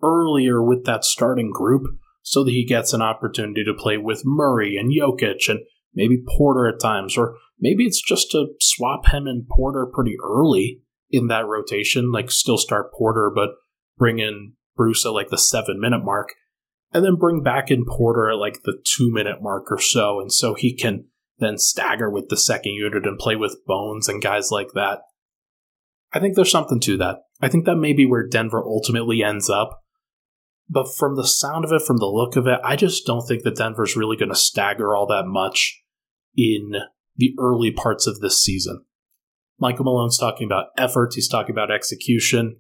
earlier 0.03 0.63
with 0.63 0.85
that 0.85 1.05
starting 1.05 1.51
group 1.53 1.83
so 2.23 2.45
that 2.45 2.51
he 2.51 2.65
gets 2.65 2.93
an 2.93 3.03
opportunity 3.03 3.65
to 3.65 3.75
play 3.75 3.97
with 3.99 4.23
Murray 4.25 4.77
and 4.77 4.91
Jokic 4.91 5.49
and 5.49 5.61
maybe 5.95 6.23
Porter 6.37 6.69
at 6.69 6.81
times, 6.81 7.17
or 7.17 7.37
maybe 7.59 7.85
it's 7.85 8.03
just 8.03 8.31
to 8.31 8.47
swap 8.61 9.07
him 9.07 9.27
and 9.27 9.47
Porter 9.49 9.87
pretty 9.93 10.17
early 10.25 10.81
in 11.11 11.27
that 11.29 11.47
rotation, 11.47 12.13
like 12.13 12.31
still 12.31 12.59
start 12.59 12.93
Porter, 12.93 13.31
but 13.35 13.51
bring 13.99 14.19
in 14.19 14.55
Bruce 14.77 15.05
at 15.05 15.13
like 15.13 15.31
the 15.31 15.39
seven 15.39 15.81
minute 15.81 16.05
mark, 16.05 16.35
and 16.93 17.05
then 17.05 17.17
bring 17.17 17.43
back 17.43 17.71
in 17.71 17.85
Porter 17.85 18.31
at 18.31 18.39
like 18.39 18.63
the 18.65 18.79
two 18.85 19.13
minute 19.13 19.43
mark 19.43 19.71
or 19.71 19.81
so, 19.81 20.21
and 20.21 20.33
so 20.33 20.55
he 20.55 20.75
can 20.75 21.07
then 21.39 21.59
stagger 21.59 22.11
with 22.11 22.29
the 22.29 22.37
second 22.37 22.73
unit 22.75 23.07
and 23.07 23.19
play 23.19 23.37
with 23.37 23.65
Bones 23.67 24.09
and 24.09 24.23
guys 24.23 24.51
like 24.51 24.69
that. 24.75 25.01
I 26.13 26.21
think 26.21 26.37
there's 26.37 26.51
something 26.51 26.81
to 26.81 26.97
that. 26.99 27.19
I 27.41 27.49
think 27.49 27.65
that 27.65 27.77
may 27.77 27.93
be 27.93 28.07
where 28.07 28.27
Denver 28.27 28.63
ultimately 28.63 29.23
ends 29.23 29.49
up. 29.49 29.81
But 30.69 30.95
from 30.95 31.17
the 31.17 31.27
sound 31.27 31.65
of 31.65 31.73
it, 31.73 31.83
from 31.83 31.97
the 31.97 32.07
look 32.07 32.37
of 32.37 32.47
it, 32.47 32.61
I 32.63 32.77
just 32.77 33.05
don't 33.05 33.27
think 33.27 33.43
that 33.43 33.57
Denver's 33.57 33.97
really 33.97 34.17
going 34.17 34.29
to 34.29 34.37
stagger 34.37 34.95
all 34.95 35.07
that 35.07 35.27
much 35.27 35.83
in 36.37 36.73
the 37.17 37.35
early 37.41 37.73
parts 37.73 38.07
of 38.07 38.21
this 38.21 38.43
season. 38.43 38.85
Michael 39.61 39.85
Malone's 39.85 40.19
talking 40.19 40.47
about 40.47 40.69
effort, 40.77 41.13
he's 41.15 41.29
talking 41.29 41.55
about 41.55 41.71
execution. 41.71 42.57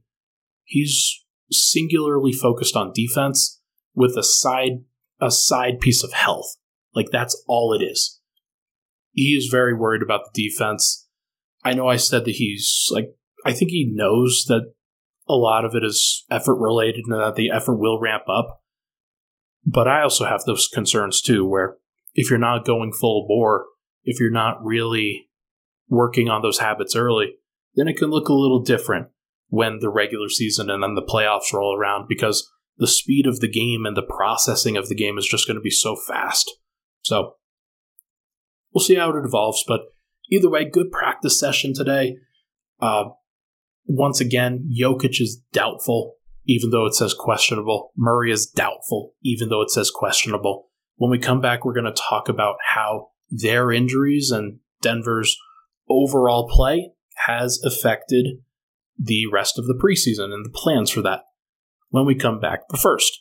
He's 0.64 1.24
singularly 1.50 2.32
focused 2.32 2.76
on 2.76 2.92
defense 2.94 3.60
with 3.94 4.16
a 4.16 4.22
side 4.22 4.84
a 5.20 5.30
side 5.30 5.80
piece 5.80 6.02
of 6.02 6.12
health. 6.12 6.56
Like 6.94 7.10
that's 7.10 7.42
all 7.46 7.72
it 7.72 7.82
is. 7.82 8.20
He 9.12 9.34
is 9.34 9.48
very 9.50 9.74
worried 9.74 10.02
about 10.02 10.32
the 10.32 10.48
defense. 10.48 11.08
I 11.64 11.74
know 11.74 11.88
I 11.88 11.96
said 11.96 12.24
that 12.24 12.36
he's 12.36 12.88
like 12.90 13.14
I 13.44 13.52
think 13.52 13.70
he 13.70 13.90
knows 13.90 14.44
that 14.48 14.72
a 15.28 15.34
lot 15.34 15.64
of 15.64 15.74
it 15.74 15.84
is 15.84 16.24
effort 16.30 16.56
related 16.56 17.04
and 17.06 17.20
that 17.20 17.36
the 17.36 17.50
effort 17.50 17.76
will 17.76 18.00
ramp 18.00 18.24
up. 18.28 18.62
But 19.64 19.86
I 19.88 20.02
also 20.02 20.24
have 20.24 20.42
those 20.44 20.68
concerns 20.68 21.20
too, 21.20 21.46
where 21.46 21.76
if 22.14 22.30
you're 22.30 22.38
not 22.38 22.64
going 22.64 22.92
full 22.92 23.26
bore, 23.28 23.66
if 24.04 24.18
you're 24.18 24.30
not 24.30 24.62
really 24.64 25.29
working 25.90 26.30
on 26.30 26.40
those 26.40 26.60
habits 26.60 26.96
early, 26.96 27.34
then 27.74 27.88
it 27.88 27.98
can 27.98 28.08
look 28.08 28.28
a 28.28 28.34
little 28.34 28.62
different 28.62 29.08
when 29.48 29.80
the 29.80 29.90
regular 29.90 30.28
season 30.28 30.70
and 30.70 30.82
then 30.82 30.94
the 30.94 31.02
playoffs 31.02 31.52
roll 31.52 31.76
around 31.76 32.06
because 32.08 32.50
the 32.78 32.86
speed 32.86 33.26
of 33.26 33.40
the 33.40 33.50
game 33.50 33.84
and 33.84 33.96
the 33.96 34.02
processing 34.02 34.76
of 34.76 34.88
the 34.88 34.94
game 34.94 35.18
is 35.18 35.26
just 35.26 35.46
going 35.46 35.56
to 35.56 35.60
be 35.60 35.70
so 35.70 35.96
fast. 35.96 36.50
So 37.02 37.34
we'll 38.72 38.84
see 38.84 38.94
how 38.94 39.10
it 39.10 39.24
evolves. 39.24 39.64
But 39.66 39.80
either 40.30 40.48
way, 40.48 40.64
good 40.64 40.90
practice 40.90 41.38
session 41.38 41.74
today. 41.74 42.16
Uh, 42.80 43.10
once 43.86 44.20
again, 44.20 44.70
Jokic 44.80 45.20
is 45.20 45.42
doubtful, 45.52 46.14
even 46.46 46.70
though 46.70 46.86
it 46.86 46.94
says 46.94 47.12
questionable. 47.12 47.92
Murray 47.96 48.30
is 48.30 48.46
doubtful, 48.46 49.14
even 49.22 49.48
though 49.48 49.62
it 49.62 49.70
says 49.70 49.90
questionable. 49.90 50.68
When 50.96 51.10
we 51.10 51.18
come 51.18 51.40
back, 51.40 51.64
we're 51.64 51.74
going 51.74 51.92
to 51.92 52.02
talk 52.08 52.28
about 52.28 52.56
how 52.64 53.08
their 53.30 53.72
injuries 53.72 54.30
and 54.30 54.60
Denver's 54.80 55.36
overall 55.90 56.48
play 56.48 56.92
has 57.26 57.60
affected 57.64 58.38
the 58.98 59.26
rest 59.26 59.58
of 59.58 59.66
the 59.66 59.74
preseason 59.74 60.32
and 60.32 60.44
the 60.44 60.50
plans 60.50 60.90
for 60.90 61.02
that 61.02 61.22
when 61.88 62.06
we 62.06 62.14
come 62.14 62.40
back. 62.40 62.60
But 62.68 62.80
first, 62.80 63.20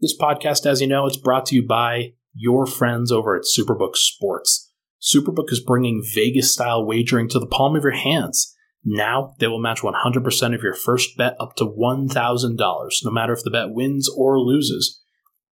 this 0.00 0.16
podcast, 0.16 0.66
as 0.66 0.80
you 0.80 0.86
know, 0.86 1.06
it's 1.06 1.16
brought 1.16 1.46
to 1.46 1.54
you 1.54 1.66
by 1.66 2.12
your 2.34 2.66
friends 2.66 3.10
over 3.10 3.36
at 3.36 3.42
Superbook 3.42 3.96
Sports. 3.96 4.72
Superbook 5.02 5.50
is 5.50 5.60
bringing 5.60 6.02
Vegas 6.14 6.52
style 6.52 6.84
wagering 6.84 7.28
to 7.28 7.38
the 7.38 7.46
palm 7.46 7.76
of 7.76 7.82
your 7.82 7.92
hands. 7.92 8.54
Now 8.84 9.34
they 9.38 9.48
will 9.48 9.60
match 9.60 9.80
100% 9.80 10.54
of 10.54 10.62
your 10.62 10.74
first 10.74 11.16
bet 11.16 11.36
up 11.40 11.56
to 11.56 11.64
$1,000, 11.64 12.90
no 13.04 13.10
matter 13.10 13.32
if 13.32 13.42
the 13.42 13.50
bet 13.50 13.70
wins 13.70 14.08
or 14.08 14.40
loses. 14.40 15.02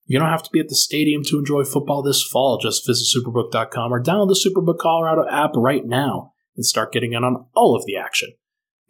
You 0.06 0.18
don't 0.18 0.28
have 0.28 0.42
to 0.42 0.50
be 0.52 0.60
at 0.60 0.68
the 0.68 0.74
stadium 0.74 1.22
to 1.24 1.38
enjoy 1.38 1.64
football 1.64 2.02
this 2.02 2.22
fall. 2.22 2.58
Just 2.58 2.86
visit 2.86 3.06
superbook.com 3.16 3.92
or 3.92 4.02
download 4.02 4.28
the 4.28 4.50
Superbook 4.50 4.78
Colorado 4.78 5.26
app 5.28 5.52
right 5.56 5.84
now 5.84 6.32
and 6.56 6.66
start 6.66 6.92
getting 6.92 7.12
in 7.12 7.24
on 7.24 7.46
all 7.54 7.76
of 7.76 7.86
the 7.86 7.96
action. 7.96 8.32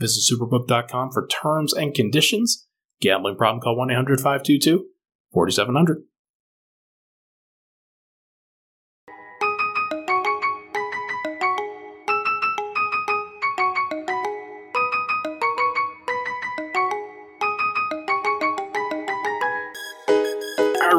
Visit 0.00 0.32
superbook.com 0.32 1.10
for 1.12 1.26
terms 1.26 1.72
and 1.72 1.94
conditions. 1.94 2.66
Gambling 3.00 3.36
problem 3.36 3.60
call 3.60 3.76
1 3.76 3.90
800 3.90 4.20
522 4.20 4.86
4700. 5.32 6.02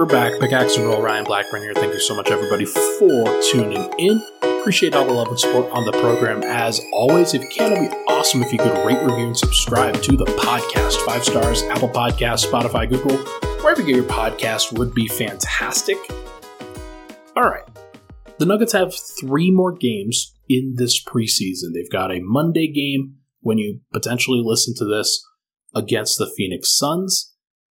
We're 0.04 0.10
back. 0.10 0.38
Pickaxe 0.42 0.76
and 0.76 0.86
Roll, 0.86 1.02
Ryan 1.02 1.24
Blackburn 1.24 1.62
here. 1.62 1.74
Thank 1.74 1.94
you 1.94 2.00
so 2.02 2.14
much, 2.14 2.30
everybody, 2.30 2.66
for 2.66 3.42
tuning 3.42 3.90
in. 3.98 4.22
Appreciate 4.42 4.94
all 4.96 5.06
the 5.06 5.14
love 5.14 5.30
and 5.30 5.40
support 5.40 5.72
on 5.72 5.86
the 5.86 5.94
program. 5.94 6.44
As 6.44 6.82
always, 6.92 7.34
if 7.34 7.42
you 7.42 7.48
can, 7.48 7.72
it'd 7.72 7.90
be 7.90 7.96
awesome 8.10 8.44
if 8.44 8.52
you 8.52 8.58
could 8.58 8.86
rate, 8.86 9.02
review, 9.02 9.28
and 9.28 9.38
subscribe 9.38 10.02
to 10.02 10.18
the 10.18 10.26
podcast. 10.26 10.98
Five 11.06 11.24
stars, 11.24 11.64
Apple 11.64 11.88
Podcasts, 11.88 12.46
Spotify, 12.46 12.90
Google, 12.90 13.16
wherever 13.64 13.80
you 13.80 13.88
get 13.88 13.96
your 13.96 14.04
podcast 14.04 14.78
would 14.78 14.94
be 14.94 15.08
fantastic. 15.08 15.96
All 17.38 17.44
right. 17.44 17.64
The 18.40 18.46
Nuggets 18.46 18.74
have 18.74 18.94
three 19.22 19.52
more 19.52 19.72
games 19.72 20.36
in 20.50 20.74
this 20.76 21.02
preseason. 21.02 21.72
They've 21.74 21.90
got 21.90 22.12
a 22.12 22.20
Monday 22.20 22.70
game 22.70 23.20
when 23.40 23.58
you 23.58 23.80
potentially 23.94 24.42
listen 24.44 24.74
to 24.80 24.86
this 24.86 25.26
against 25.74 26.18
the 26.18 26.30
Phoenix 26.36 26.78
Suns. 26.78 27.33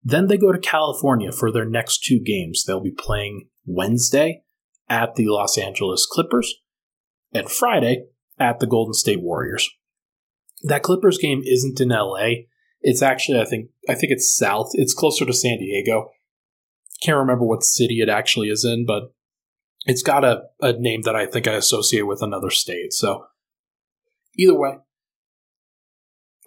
Then 0.08 0.28
they 0.28 0.38
go 0.38 0.54
to 0.54 0.58
California 0.58 1.34
for 1.34 1.52
their 1.52 1.66
next 1.66 2.02
two 2.02 2.22
games. 2.22 2.64
They'll 2.64 2.80
be 2.80 2.96
playing 2.98 3.50
Wednesday 3.66 4.44
at 4.88 5.16
the 5.16 5.28
Los 5.28 5.58
Angeles 5.58 6.08
Clippers 6.10 6.62
and 7.34 7.52
Friday 7.52 8.06
at 8.40 8.62
the 8.62 8.68
Golden 8.68 8.94
State 8.94 9.22
Warriors. 9.22 9.70
That 10.64 10.82
Clippers 10.82 11.18
game 11.18 11.42
isn't 11.46 11.82
in 11.82 11.90
LA. 11.90 12.46
It's 12.80 13.02
actually 13.02 13.42
I 13.42 13.44
think 13.44 13.70
I 13.90 13.96
think 13.96 14.14
it's 14.14 14.34
south. 14.34 14.70
It's 14.76 14.94
closer 14.94 15.26
to 15.26 15.34
San 15.34 15.58
Diego. 15.58 16.12
Can't 17.04 17.18
remember 17.18 17.44
what 17.44 17.66
city 17.66 18.00
it 18.00 18.08
actually 18.08 18.48
is 18.48 18.64
in, 18.64 18.86
but 18.86 19.12
it's 19.86 20.04
got 20.04 20.24
a, 20.24 20.44
a 20.62 20.72
name 20.72 21.02
that 21.02 21.18
I 21.18 21.26
think 21.26 21.50
I 21.50 21.54
associate 21.54 22.08
with 22.08 22.22
another 22.22 22.50
state. 22.50 22.94
So 22.94 23.26
either 24.38 24.58
way, 24.58 24.78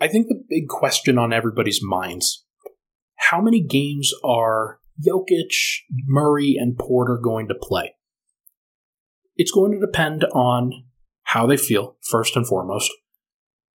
I 0.01 0.09
think 0.09 0.29
the 0.29 0.43
big 0.49 0.67
question 0.69 1.19
on 1.19 1.35
everybody's 1.35 1.81
minds 1.83 2.47
how 3.29 3.41
many 3.41 3.63
games 3.63 4.13
are 4.25 4.79
Jokic, 5.07 5.53
Murray, 6.07 6.57
and 6.59 6.77
Porter 6.77 7.19
going 7.23 7.49
to 7.49 7.55
play? 7.55 7.95
It's 9.37 9.53
going 9.53 9.73
to 9.73 9.81
depend 9.81 10.25
on 10.33 10.73
how 11.25 11.47
they 11.47 11.57
feel, 11.57 11.97
first 12.03 12.37
and 12.37 12.47
foremost. 12.47 12.91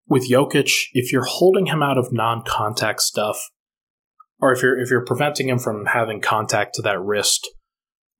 With 0.08 0.30
Jokic, 0.30 0.70
if 0.92 1.12
you're 1.12 1.24
holding 1.24 1.66
him 1.66 1.82
out 1.82 1.98
of 1.98 2.12
non 2.12 2.42
contact 2.46 3.02
stuff, 3.02 3.50
or 4.40 4.52
if 4.52 4.62
you're 4.62 4.78
if 4.78 4.90
you're 4.90 5.04
preventing 5.04 5.48
him 5.48 5.58
from 5.58 5.86
having 5.86 6.20
contact 6.20 6.74
to 6.74 6.82
that 6.82 7.00
wrist 7.00 7.48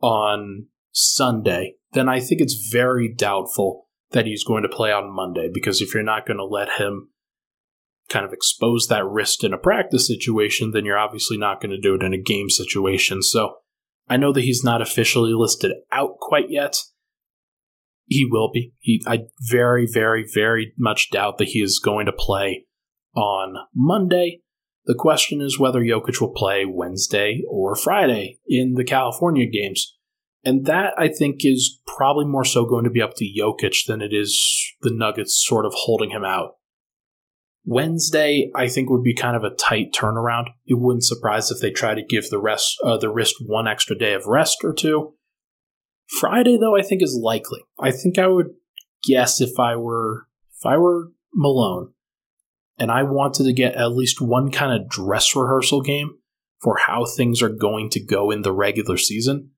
on 0.01 0.67
Sunday, 0.93 1.75
then 1.93 2.09
I 2.09 2.21
think 2.21 2.41
it's 2.41 2.69
very 2.71 3.13
doubtful 3.13 3.89
that 4.11 4.27
he's 4.27 4.45
going 4.45 4.63
to 4.63 4.69
play 4.69 4.93
on 4.93 5.11
Monday 5.11 5.49
because 5.53 5.81
if 5.81 5.95
you're 5.95 6.03
not 6.03 6.27
going 6.27 6.37
to 6.37 6.45
let 6.45 6.79
him 6.79 7.09
kind 8.13 8.25
of 8.27 8.33
expose 8.33 8.87
that 8.89 9.07
wrist 9.07 9.43
in 9.43 9.53
a 9.53 9.59
practice 9.59 10.07
situation, 10.07 10.71
then 10.71 10.85
you're 10.85 10.99
obviously 10.99 11.37
not 11.37 11.61
going 11.61 11.71
to 11.71 11.81
do 11.81 11.95
it 11.95 12.03
in 12.03 12.13
a 12.13 12.19
game 12.19 12.51
situation. 12.51 13.23
So 13.23 13.57
I 14.09 14.17
know 14.17 14.33
that 14.33 14.43
he's 14.43 14.63
not 14.63 14.83
officially 14.83 15.33
listed 15.33 15.73
out 15.91 16.19
quite 16.21 16.51
yet. 16.51 16.77
He 18.07 18.29
will 18.31 18.51
be. 18.53 18.73
He, 18.81 19.03
I 19.07 19.21
very, 19.51 19.89
very, 19.91 20.27
very 20.33 20.75
much 20.79 21.11
doubt 21.11 21.39
that 21.39 21.49
he 21.49 21.63
is 21.63 21.79
going 21.79 22.07
to 22.07 22.13
play 22.13 22.67
on 23.15 23.55
Monday. 23.75 24.41
The 24.85 24.97
question 24.99 25.41
is 25.41 25.59
whether 25.59 25.81
Jokic 25.81 26.21
will 26.21 26.35
play 26.35 26.65
Wednesday 26.67 27.43
or 27.49 27.77
Friday 27.77 28.41
in 28.47 28.75
the 28.75 28.85
California 28.85 29.47
games. 29.51 29.97
And 30.45 30.67
that, 30.67 30.93
I 30.99 31.09
think, 31.09 31.37
is 31.45 31.81
probably 31.87 32.27
more 32.27 32.45
so 32.45 32.67
going 32.67 32.85
to 32.85 32.91
be 32.91 33.01
up 33.01 33.15
to 33.17 33.25
Jokic 33.25 33.87
than 33.87 34.03
it 34.03 34.13
is 34.13 34.75
the 34.83 34.93
Nuggets 34.93 35.41
sort 35.41 35.65
of 35.65 35.73
holding 35.75 36.11
him 36.11 36.25
out. 36.25 36.57
Wednesday, 37.65 38.51
I 38.55 38.69
think 38.69 38.91
would 38.91 39.05
be 39.05 39.15
kind 39.15 39.37
of 39.37 39.45
a 39.45 39.55
tight 39.55 39.93
turnaround. 39.93 40.47
It 40.67 40.81
wouldn't 40.81 41.05
surprise 41.05 41.51
if 41.51 41.61
they 41.61 41.71
try 41.71 41.95
to 41.95 42.05
give 42.05 42.29
the 42.29 42.41
rest 42.41 42.77
uh, 42.85 42.97
the 42.97 43.11
wrist 43.11 43.37
one 43.45 43.69
extra 43.69 43.97
day 43.97 44.15
of 44.15 44.27
rest 44.27 44.59
or 44.65 44.73
two. 44.73 45.15
Friday, 46.09 46.59
though, 46.59 46.77
I 46.77 46.83
think 46.83 47.03
is 47.03 47.19
likely. 47.21 47.61
I 47.79 47.91
think 47.91 48.19
I 48.19 48.27
would 48.27 48.51
guess 49.05 49.41
if 49.41 49.59
I 49.59 49.77
were 49.77 50.27
if 50.59 50.67
I 50.67 50.77
were 50.77 51.13
Malone, 51.35 51.93
and 52.79 52.91
I 52.91 53.05
wanted 53.05 53.45
to 53.45 53.53
get 53.53 53.75
at 53.75 53.93
least 53.93 54.21
one 54.21 54.51
kind 54.51 54.73
of 54.73 54.89
dress 54.89 55.35
rehearsal 55.37 55.83
game 55.83 56.19
for 56.61 56.79
how 56.87 57.05
things 57.05 57.43
are 57.43 57.49
going 57.49 57.91
to 57.91 58.05
go 58.05 58.31
in 58.31 58.43
the 58.43 58.53
regular 58.53 58.97
season, 58.97 59.51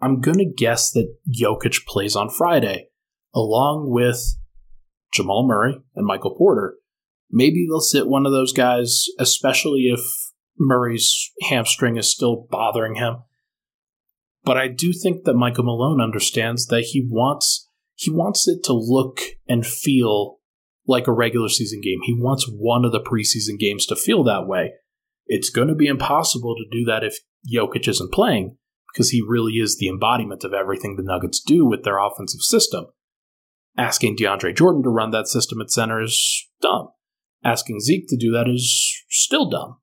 I'm 0.00 0.20
going 0.20 0.38
to 0.38 0.44
guess 0.44 0.90
that 0.92 1.14
Jokic 1.28 1.84
plays 1.86 2.16
on 2.16 2.28
Friday, 2.28 2.88
along 3.34 3.90
with 3.90 4.20
Jamal 5.12 5.46
Murray 5.46 5.80
and 5.94 6.06
Michael 6.06 6.36
Porter. 6.36 6.76
Maybe 7.36 7.66
they'll 7.68 7.80
sit 7.80 8.06
one 8.06 8.26
of 8.26 8.32
those 8.32 8.52
guys, 8.52 9.06
especially 9.18 9.90
if 9.92 10.00
Murray's 10.56 11.32
hamstring 11.50 11.96
is 11.96 12.08
still 12.08 12.46
bothering 12.48 12.94
him. 12.94 13.24
But 14.44 14.56
I 14.56 14.68
do 14.68 14.92
think 14.92 15.24
that 15.24 15.34
Michael 15.34 15.64
Malone 15.64 16.00
understands 16.00 16.66
that 16.66 16.82
he 16.92 17.04
wants 17.04 17.68
he 17.96 18.10
wants 18.10 18.46
it 18.46 18.62
to 18.64 18.72
look 18.72 19.20
and 19.48 19.66
feel 19.66 20.38
like 20.86 21.08
a 21.08 21.12
regular 21.12 21.48
season 21.48 21.80
game. 21.80 21.98
He 22.04 22.14
wants 22.14 22.48
one 22.48 22.84
of 22.84 22.92
the 22.92 23.00
preseason 23.00 23.58
games 23.58 23.84
to 23.86 23.96
feel 23.96 24.22
that 24.24 24.46
way. 24.46 24.72
It's 25.26 25.50
going 25.50 25.68
to 25.68 25.74
be 25.74 25.86
impossible 25.88 26.54
to 26.54 26.78
do 26.78 26.84
that 26.84 27.02
if 27.02 27.18
Jokic 27.52 27.88
isn't 27.88 28.12
playing 28.12 28.56
because 28.92 29.10
he 29.10 29.24
really 29.26 29.54
is 29.54 29.78
the 29.78 29.88
embodiment 29.88 30.44
of 30.44 30.52
everything 30.52 30.94
the 30.94 31.02
Nuggets 31.02 31.40
do 31.40 31.66
with 31.66 31.82
their 31.82 31.98
offensive 31.98 32.42
system. 32.42 32.86
Asking 33.76 34.16
DeAndre 34.16 34.56
Jordan 34.56 34.84
to 34.84 34.90
run 34.90 35.10
that 35.10 35.26
system 35.26 35.60
at 35.60 35.70
center 35.70 36.00
is 36.00 36.48
dumb. 36.60 36.90
Asking 37.44 37.80
Zeke 37.80 38.08
to 38.08 38.16
do 38.16 38.32
that 38.32 38.48
is 38.48 39.04
still 39.10 39.50
dumb. 39.50 39.76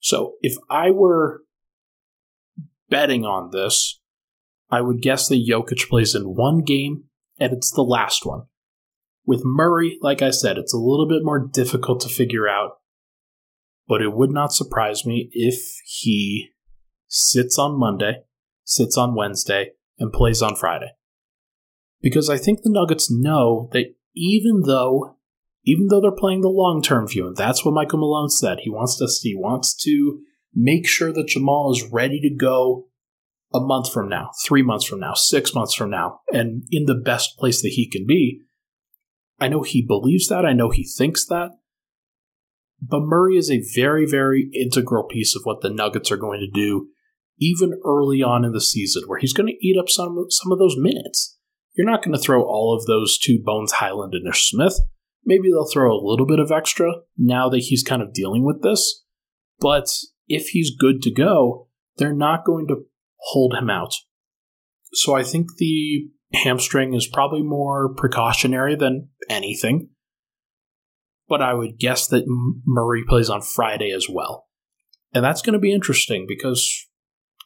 So 0.00 0.34
if 0.40 0.56
I 0.70 0.90
were 0.90 1.42
betting 2.88 3.24
on 3.24 3.50
this, 3.52 4.00
I 4.70 4.80
would 4.80 5.02
guess 5.02 5.28
that 5.28 5.46
Jokic 5.46 5.88
plays 5.88 6.14
in 6.14 6.34
one 6.34 6.62
game 6.62 7.04
and 7.38 7.52
it's 7.52 7.70
the 7.70 7.82
last 7.82 8.24
one. 8.24 8.42
With 9.26 9.42
Murray, 9.44 9.98
like 10.00 10.22
I 10.22 10.30
said, 10.30 10.56
it's 10.56 10.72
a 10.72 10.78
little 10.78 11.06
bit 11.06 11.22
more 11.22 11.46
difficult 11.46 12.00
to 12.00 12.08
figure 12.08 12.48
out, 12.48 12.78
but 13.86 14.00
it 14.00 14.14
would 14.14 14.30
not 14.30 14.52
surprise 14.52 15.04
me 15.04 15.28
if 15.32 15.60
he 15.84 16.48
sits 17.08 17.58
on 17.58 17.78
Monday, 17.78 18.22
sits 18.64 18.96
on 18.96 19.14
Wednesday, 19.14 19.72
and 19.98 20.12
plays 20.12 20.40
on 20.40 20.56
Friday. 20.56 20.92
Because 22.00 22.30
I 22.30 22.38
think 22.38 22.62
the 22.62 22.70
Nuggets 22.70 23.10
know 23.10 23.68
that 23.72 23.94
even 24.14 24.62
though 24.64 25.17
even 25.68 25.88
though 25.88 26.00
they're 26.00 26.10
playing 26.10 26.40
the 26.40 26.48
long 26.48 26.80
term 26.80 27.06
view, 27.06 27.26
and 27.26 27.36
that's 27.36 27.62
what 27.62 27.74
Michael 27.74 27.98
Malone 27.98 28.30
said, 28.30 28.60
he 28.62 28.70
wants 28.70 28.96
to 28.96 29.06
he 29.22 29.34
wants 29.34 29.74
to 29.84 30.20
make 30.54 30.88
sure 30.88 31.12
that 31.12 31.28
Jamal 31.28 31.70
is 31.72 31.84
ready 31.92 32.20
to 32.20 32.34
go 32.34 32.86
a 33.52 33.60
month 33.60 33.92
from 33.92 34.08
now, 34.08 34.30
three 34.46 34.62
months 34.62 34.86
from 34.86 35.00
now, 35.00 35.12
six 35.12 35.54
months 35.54 35.74
from 35.74 35.90
now, 35.90 36.20
and 36.32 36.62
in 36.70 36.86
the 36.86 36.94
best 36.94 37.36
place 37.36 37.60
that 37.60 37.72
he 37.74 37.86
can 37.86 38.06
be. 38.06 38.40
I 39.38 39.48
know 39.48 39.62
he 39.62 39.84
believes 39.86 40.28
that. 40.28 40.46
I 40.46 40.54
know 40.54 40.70
he 40.70 40.84
thinks 40.84 41.26
that. 41.26 41.50
But 42.80 43.02
Murray 43.02 43.36
is 43.36 43.50
a 43.50 43.62
very, 43.74 44.06
very 44.06 44.50
integral 44.54 45.04
piece 45.04 45.36
of 45.36 45.42
what 45.44 45.60
the 45.60 45.70
Nuggets 45.70 46.10
are 46.10 46.16
going 46.16 46.40
to 46.40 46.50
do, 46.50 46.88
even 47.38 47.78
early 47.84 48.22
on 48.22 48.42
in 48.42 48.52
the 48.52 48.60
season, 48.60 49.02
where 49.06 49.18
he's 49.18 49.34
going 49.34 49.48
to 49.48 49.66
eat 49.66 49.78
up 49.78 49.90
some, 49.90 50.26
some 50.30 50.50
of 50.50 50.58
those 50.58 50.76
minutes. 50.78 51.36
You're 51.76 51.90
not 51.90 52.02
going 52.02 52.16
to 52.16 52.22
throw 52.22 52.42
all 52.42 52.74
of 52.74 52.86
those 52.86 53.18
to 53.18 53.42
Bones 53.44 53.72
Hyland 53.72 54.14
and 54.14 54.34
Smith. 54.34 54.80
Maybe 55.24 55.48
they'll 55.48 55.70
throw 55.70 55.92
a 55.92 56.04
little 56.04 56.26
bit 56.26 56.38
of 56.38 56.50
extra 56.50 56.92
now 57.16 57.48
that 57.50 57.58
he's 57.58 57.82
kind 57.82 58.02
of 58.02 58.14
dealing 58.14 58.44
with 58.44 58.62
this. 58.62 59.04
But 59.60 59.88
if 60.26 60.48
he's 60.48 60.74
good 60.74 61.02
to 61.02 61.10
go, 61.10 61.68
they're 61.96 62.14
not 62.14 62.44
going 62.44 62.66
to 62.68 62.84
hold 63.16 63.54
him 63.54 63.68
out. 63.68 63.92
So 64.92 65.14
I 65.14 65.22
think 65.22 65.48
the 65.58 66.08
hamstring 66.32 66.94
is 66.94 67.06
probably 67.06 67.42
more 67.42 67.92
precautionary 67.94 68.76
than 68.76 69.08
anything. 69.28 69.90
But 71.28 71.42
I 71.42 71.52
would 71.52 71.78
guess 71.78 72.06
that 72.08 72.24
Murray 72.64 73.04
plays 73.06 73.28
on 73.28 73.42
Friday 73.42 73.90
as 73.90 74.06
well. 74.08 74.46
And 75.12 75.24
that's 75.24 75.42
going 75.42 75.54
to 75.54 75.58
be 75.58 75.72
interesting 75.72 76.26
because 76.26 76.86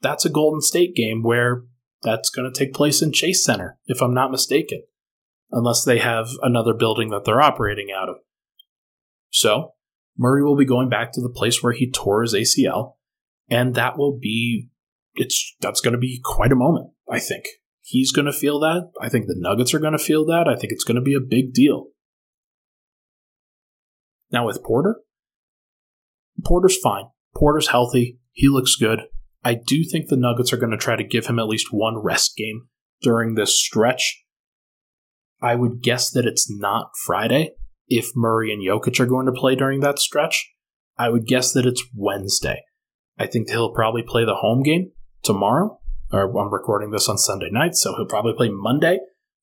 that's 0.02 0.24
a 0.24 0.30
Golden 0.30 0.60
State 0.60 0.94
game 0.94 1.22
where 1.22 1.64
that's 2.02 2.30
going 2.30 2.50
to 2.52 2.56
take 2.56 2.74
place 2.74 3.02
in 3.02 3.12
Chase 3.12 3.44
Center, 3.44 3.78
if 3.86 4.02
I'm 4.02 4.14
not 4.14 4.30
mistaken, 4.30 4.82
unless 5.52 5.84
they 5.84 5.98
have 5.98 6.28
another 6.42 6.74
building 6.74 7.10
that 7.10 7.24
they're 7.24 7.40
operating 7.40 7.88
out 7.94 8.08
of. 8.08 8.16
So, 9.30 9.74
Murray 10.18 10.42
will 10.42 10.56
be 10.56 10.64
going 10.64 10.88
back 10.88 11.12
to 11.12 11.20
the 11.20 11.30
place 11.30 11.62
where 11.62 11.72
he 11.72 11.90
tore 11.90 12.22
his 12.22 12.34
ACL, 12.34 12.94
and 13.48 13.74
that 13.74 13.96
will 13.96 14.18
be 14.18 14.68
it's 15.14 15.54
that's 15.60 15.80
going 15.80 15.92
to 15.92 15.98
be 15.98 16.20
quite 16.24 16.52
a 16.52 16.56
moment, 16.56 16.90
I 17.08 17.18
think 17.18 17.44
he's 17.82 18.12
going 18.12 18.26
to 18.26 18.32
feel 18.32 18.60
that. 18.60 18.90
I 19.00 19.08
think 19.08 19.26
the 19.26 19.36
Nuggets 19.36 19.74
are 19.74 19.78
going 19.78 19.92
to 19.92 19.98
feel 19.98 20.24
that. 20.26 20.48
I 20.48 20.56
think 20.56 20.72
it's 20.72 20.84
going 20.84 20.96
to 20.96 21.02
be 21.02 21.14
a 21.14 21.20
big 21.20 21.52
deal. 21.52 21.88
Now 24.30 24.46
with 24.46 24.62
Porter, 24.64 25.00
Porter's 26.44 26.78
fine. 26.78 27.04
Porter's 27.36 27.68
healthy. 27.68 28.18
He 28.32 28.48
looks 28.48 28.76
good. 28.76 29.00
I 29.44 29.54
do 29.54 29.84
think 29.84 30.08
the 30.08 30.16
Nuggets 30.16 30.52
are 30.52 30.56
going 30.56 30.70
to 30.70 30.78
try 30.78 30.96
to 30.96 31.04
give 31.04 31.26
him 31.26 31.38
at 31.38 31.48
least 31.48 31.68
one 31.70 31.98
rest 31.98 32.36
game 32.36 32.68
during 33.02 33.34
this 33.34 33.58
stretch. 33.58 34.21
I 35.42 35.56
would 35.56 35.82
guess 35.82 36.10
that 36.10 36.26
it's 36.26 36.50
not 36.50 36.92
Friday 37.04 37.54
if 37.88 38.10
Murray 38.14 38.52
and 38.52 38.62
Jokic 38.62 39.00
are 39.00 39.06
going 39.06 39.26
to 39.26 39.32
play 39.32 39.56
during 39.56 39.80
that 39.80 39.98
stretch. 39.98 40.50
I 40.96 41.08
would 41.08 41.26
guess 41.26 41.52
that 41.52 41.66
it's 41.66 41.84
Wednesday. 41.94 42.62
I 43.18 43.26
think 43.26 43.50
he'll 43.50 43.74
probably 43.74 44.02
play 44.02 44.24
the 44.24 44.36
home 44.36 44.62
game 44.62 44.92
tomorrow 45.22 45.78
or 46.12 46.38
I'm 46.38 46.52
recording 46.52 46.90
this 46.90 47.08
on 47.08 47.18
Sunday 47.18 47.48
night, 47.50 47.74
so 47.74 47.94
he'll 47.96 48.06
probably 48.06 48.34
play 48.34 48.50
Monday 48.50 48.98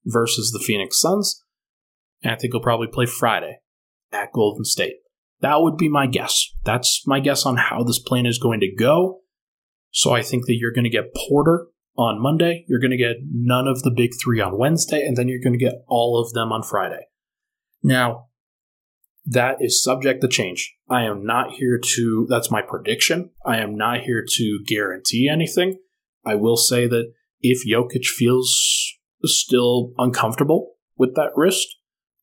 versus 0.05 0.51
the 0.51 0.63
Phoenix 0.63 0.99
Suns. 0.99 1.43
And 2.21 2.31
I 2.31 2.35
think 2.35 2.53
he'll 2.53 2.61
probably 2.61 2.87
play 2.87 3.05
Friday 3.05 3.57
at 4.11 4.31
Golden 4.31 4.63
State. 4.63 4.97
That 5.41 5.61
would 5.61 5.77
be 5.77 5.89
my 5.89 6.05
guess. 6.05 6.47
That's 6.63 7.03
my 7.07 7.19
guess 7.19 7.45
on 7.45 7.57
how 7.57 7.83
this 7.83 7.99
plan 7.99 8.25
is 8.25 8.37
going 8.37 8.59
to 8.59 8.71
go. 8.71 9.21
So 9.91 10.11
I 10.11 10.21
think 10.21 10.45
that 10.45 10.57
you're 10.59 10.73
going 10.73 10.83
to 10.83 10.89
get 10.89 11.15
Porter 11.15 11.67
on 11.99 12.21
Monday, 12.21 12.63
you're 12.69 12.79
going 12.79 12.91
to 12.91 12.97
get 12.97 13.17
none 13.29 13.67
of 13.67 13.83
the 13.83 13.91
big 13.91 14.11
three 14.23 14.39
on 14.39 14.57
Wednesday, 14.57 15.05
and 15.05 15.17
then 15.17 15.27
you're 15.27 15.43
going 15.43 15.57
to 15.57 15.59
get 15.59 15.83
all 15.89 16.17
of 16.17 16.31
them 16.31 16.53
on 16.53 16.63
Friday. 16.63 17.07
Now, 17.83 18.27
that 19.25 19.57
is 19.59 19.83
subject 19.83 20.21
to 20.21 20.29
change. 20.29 20.73
I 20.89 21.03
am 21.03 21.25
not 21.25 21.51
here 21.51 21.77
to, 21.77 22.25
that's 22.29 22.49
my 22.49 22.61
prediction. 22.61 23.31
I 23.45 23.57
am 23.57 23.75
not 23.75 24.01
here 24.01 24.23
to 24.25 24.59
guarantee 24.65 25.29
anything. 25.29 25.79
I 26.25 26.35
will 26.35 26.55
say 26.55 26.87
that 26.87 27.11
if 27.41 27.67
Jokic 27.67 28.05
feels 28.05 28.93
still 29.25 29.91
uncomfortable 29.97 30.75
with 30.97 31.15
that 31.15 31.31
wrist, 31.35 31.67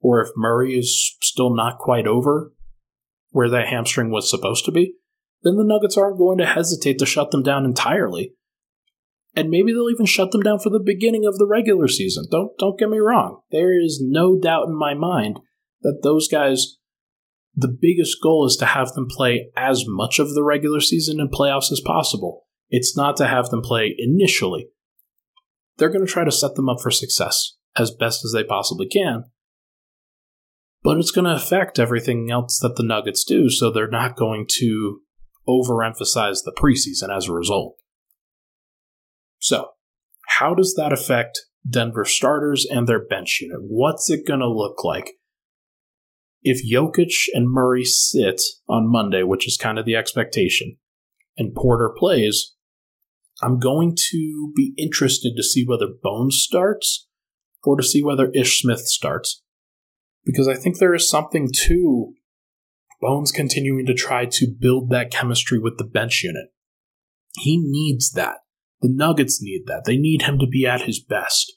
or 0.00 0.22
if 0.22 0.30
Murray 0.36 0.78
is 0.78 1.16
still 1.20 1.54
not 1.54 1.78
quite 1.78 2.06
over 2.06 2.52
where 3.30 3.50
that 3.50 3.68
hamstring 3.68 4.10
was 4.10 4.30
supposed 4.30 4.64
to 4.64 4.72
be, 4.72 4.94
then 5.42 5.56
the 5.56 5.64
Nuggets 5.64 5.98
aren't 5.98 6.18
going 6.18 6.38
to 6.38 6.46
hesitate 6.46 6.98
to 6.98 7.06
shut 7.06 7.30
them 7.30 7.42
down 7.42 7.66
entirely. 7.66 8.32
And 9.36 9.50
maybe 9.50 9.72
they'll 9.72 9.90
even 9.90 10.06
shut 10.06 10.32
them 10.32 10.40
down 10.40 10.60
for 10.60 10.70
the 10.70 10.82
beginning 10.82 11.26
of 11.26 11.36
the 11.36 11.46
regular 11.46 11.88
season. 11.88 12.24
Don't 12.30 12.56
don't 12.58 12.78
get 12.78 12.88
me 12.88 12.98
wrong. 12.98 13.42
There 13.50 13.78
is 13.78 14.02
no 14.02 14.38
doubt 14.38 14.66
in 14.66 14.76
my 14.76 14.94
mind 14.94 15.40
that 15.82 16.00
those 16.02 16.26
guys 16.26 16.78
the 17.54 17.68
biggest 17.68 18.18
goal 18.22 18.46
is 18.46 18.56
to 18.56 18.66
have 18.66 18.92
them 18.92 19.06
play 19.08 19.50
as 19.56 19.84
much 19.86 20.18
of 20.18 20.34
the 20.34 20.42
regular 20.42 20.80
season 20.80 21.20
and 21.20 21.32
playoffs 21.32 21.72
as 21.72 21.80
possible. 21.80 22.44
It's 22.68 22.96
not 22.96 23.16
to 23.16 23.26
have 23.26 23.48
them 23.48 23.62
play 23.62 23.94
initially. 23.96 24.68
They're 25.78 25.88
going 25.88 26.04
to 26.04 26.12
try 26.12 26.24
to 26.24 26.32
set 26.32 26.54
them 26.54 26.68
up 26.68 26.78
for 26.82 26.90
success 26.90 27.56
as 27.76 27.90
best 27.90 28.24
as 28.24 28.32
they 28.32 28.44
possibly 28.44 28.86
can. 28.86 29.24
But 30.82 30.98
it's 30.98 31.10
going 31.10 31.24
to 31.24 31.34
affect 31.34 31.78
everything 31.78 32.30
else 32.30 32.58
that 32.60 32.76
the 32.76 32.82
Nuggets 32.82 33.24
do, 33.24 33.50
so 33.50 33.70
they're 33.70 33.88
not 33.88 34.16
going 34.16 34.46
to 34.58 35.00
overemphasize 35.48 36.44
the 36.44 36.54
preseason 36.56 37.14
as 37.14 37.28
a 37.28 37.32
result. 37.32 37.76
So, 39.38 39.68
how 40.38 40.54
does 40.54 40.74
that 40.76 40.92
affect 40.92 41.40
Denver 41.68 42.04
starters 42.04 42.66
and 42.68 42.86
their 42.86 43.04
bench 43.04 43.38
unit? 43.40 43.58
What's 43.62 44.10
it 44.10 44.26
going 44.26 44.40
to 44.40 44.48
look 44.48 44.84
like? 44.84 45.12
If 46.42 46.60
Jokic 46.64 47.12
and 47.34 47.50
Murray 47.50 47.84
sit 47.84 48.40
on 48.68 48.90
Monday, 48.90 49.22
which 49.22 49.46
is 49.46 49.56
kind 49.56 49.78
of 49.78 49.84
the 49.84 49.96
expectation, 49.96 50.76
and 51.36 51.54
Porter 51.54 51.92
plays, 51.96 52.54
I'm 53.42 53.58
going 53.58 53.96
to 54.10 54.52
be 54.54 54.72
interested 54.78 55.34
to 55.36 55.42
see 55.42 55.64
whether 55.66 55.88
Bones 56.02 56.36
starts 56.36 57.08
or 57.64 57.76
to 57.76 57.82
see 57.82 58.02
whether 58.02 58.30
Ish 58.30 58.62
Smith 58.62 58.80
starts. 58.80 59.42
Because 60.24 60.48
I 60.48 60.54
think 60.54 60.78
there 60.78 60.94
is 60.94 61.08
something 61.08 61.48
to 61.66 62.14
Bones 63.00 63.30
continuing 63.30 63.84
to 63.86 63.94
try 63.94 64.24
to 64.24 64.46
build 64.58 64.90
that 64.90 65.10
chemistry 65.10 65.58
with 65.58 65.76
the 65.76 65.84
bench 65.84 66.22
unit. 66.22 66.46
He 67.38 67.58
needs 67.62 68.12
that. 68.12 68.38
The 68.80 68.90
Nuggets 68.92 69.42
need 69.42 69.66
that. 69.66 69.84
They 69.86 69.96
need 69.96 70.22
him 70.22 70.38
to 70.38 70.46
be 70.46 70.66
at 70.66 70.82
his 70.82 71.00
best. 71.00 71.56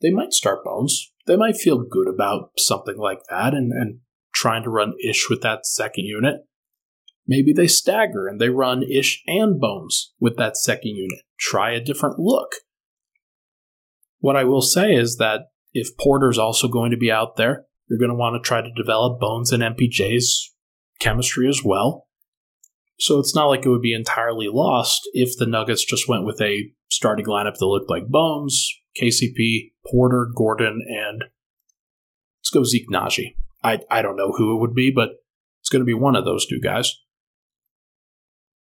They 0.00 0.10
might 0.10 0.32
start 0.32 0.64
Bones. 0.64 1.12
They 1.26 1.36
might 1.36 1.56
feel 1.56 1.84
good 1.84 2.08
about 2.08 2.52
something 2.56 2.96
like 2.96 3.20
that 3.28 3.52
and, 3.52 3.72
and 3.72 4.00
trying 4.32 4.62
to 4.62 4.70
run 4.70 4.94
Ish 5.04 5.28
with 5.28 5.42
that 5.42 5.66
second 5.66 6.04
unit. 6.04 6.46
Maybe 7.26 7.52
they 7.52 7.66
stagger 7.66 8.26
and 8.26 8.40
they 8.40 8.48
run 8.48 8.82
Ish 8.82 9.22
and 9.26 9.60
Bones 9.60 10.14
with 10.18 10.36
that 10.36 10.56
second 10.56 10.96
unit. 10.96 11.20
Try 11.38 11.72
a 11.72 11.84
different 11.84 12.18
look. 12.18 12.52
What 14.20 14.36
I 14.36 14.44
will 14.44 14.62
say 14.62 14.94
is 14.94 15.16
that 15.16 15.50
if 15.72 15.96
Porter's 15.98 16.38
also 16.38 16.68
going 16.68 16.90
to 16.90 16.96
be 16.96 17.10
out 17.10 17.36
there, 17.36 17.66
You're 17.88 17.98
going 17.98 18.10
to 18.10 18.16
want 18.16 18.42
to 18.42 18.46
try 18.46 18.62
to 18.62 18.72
develop 18.76 19.18
Bones 19.18 19.50
and 19.50 19.62
MPJ's 19.62 20.54
chemistry 21.00 21.48
as 21.48 21.62
well. 21.64 22.06
So 23.00 23.18
it's 23.18 23.34
not 23.34 23.46
like 23.46 23.64
it 23.64 23.70
would 23.70 23.80
be 23.80 23.94
entirely 23.94 24.48
lost 24.52 25.08
if 25.14 25.36
the 25.38 25.46
Nuggets 25.46 25.84
just 25.84 26.06
went 26.06 26.26
with 26.26 26.40
a 26.42 26.70
starting 26.90 27.24
lineup 27.24 27.54
that 27.58 27.66
looked 27.66 27.88
like 27.88 28.08
Bones, 28.08 28.70
KCP, 29.00 29.72
Porter, 29.90 30.28
Gordon, 30.36 30.82
and 30.86 31.24
let's 32.40 32.50
go 32.52 32.62
Zeke 32.62 32.88
Nnaji. 32.90 33.36
I, 33.64 33.80
I 33.90 34.02
don't 34.02 34.16
know 34.16 34.32
who 34.36 34.54
it 34.54 34.60
would 34.60 34.74
be, 34.74 34.92
but 34.94 35.10
it's 35.60 35.70
going 35.70 35.80
to 35.80 35.86
be 35.86 35.94
one 35.94 36.14
of 36.14 36.26
those 36.26 36.46
two 36.46 36.60
guys. 36.60 36.94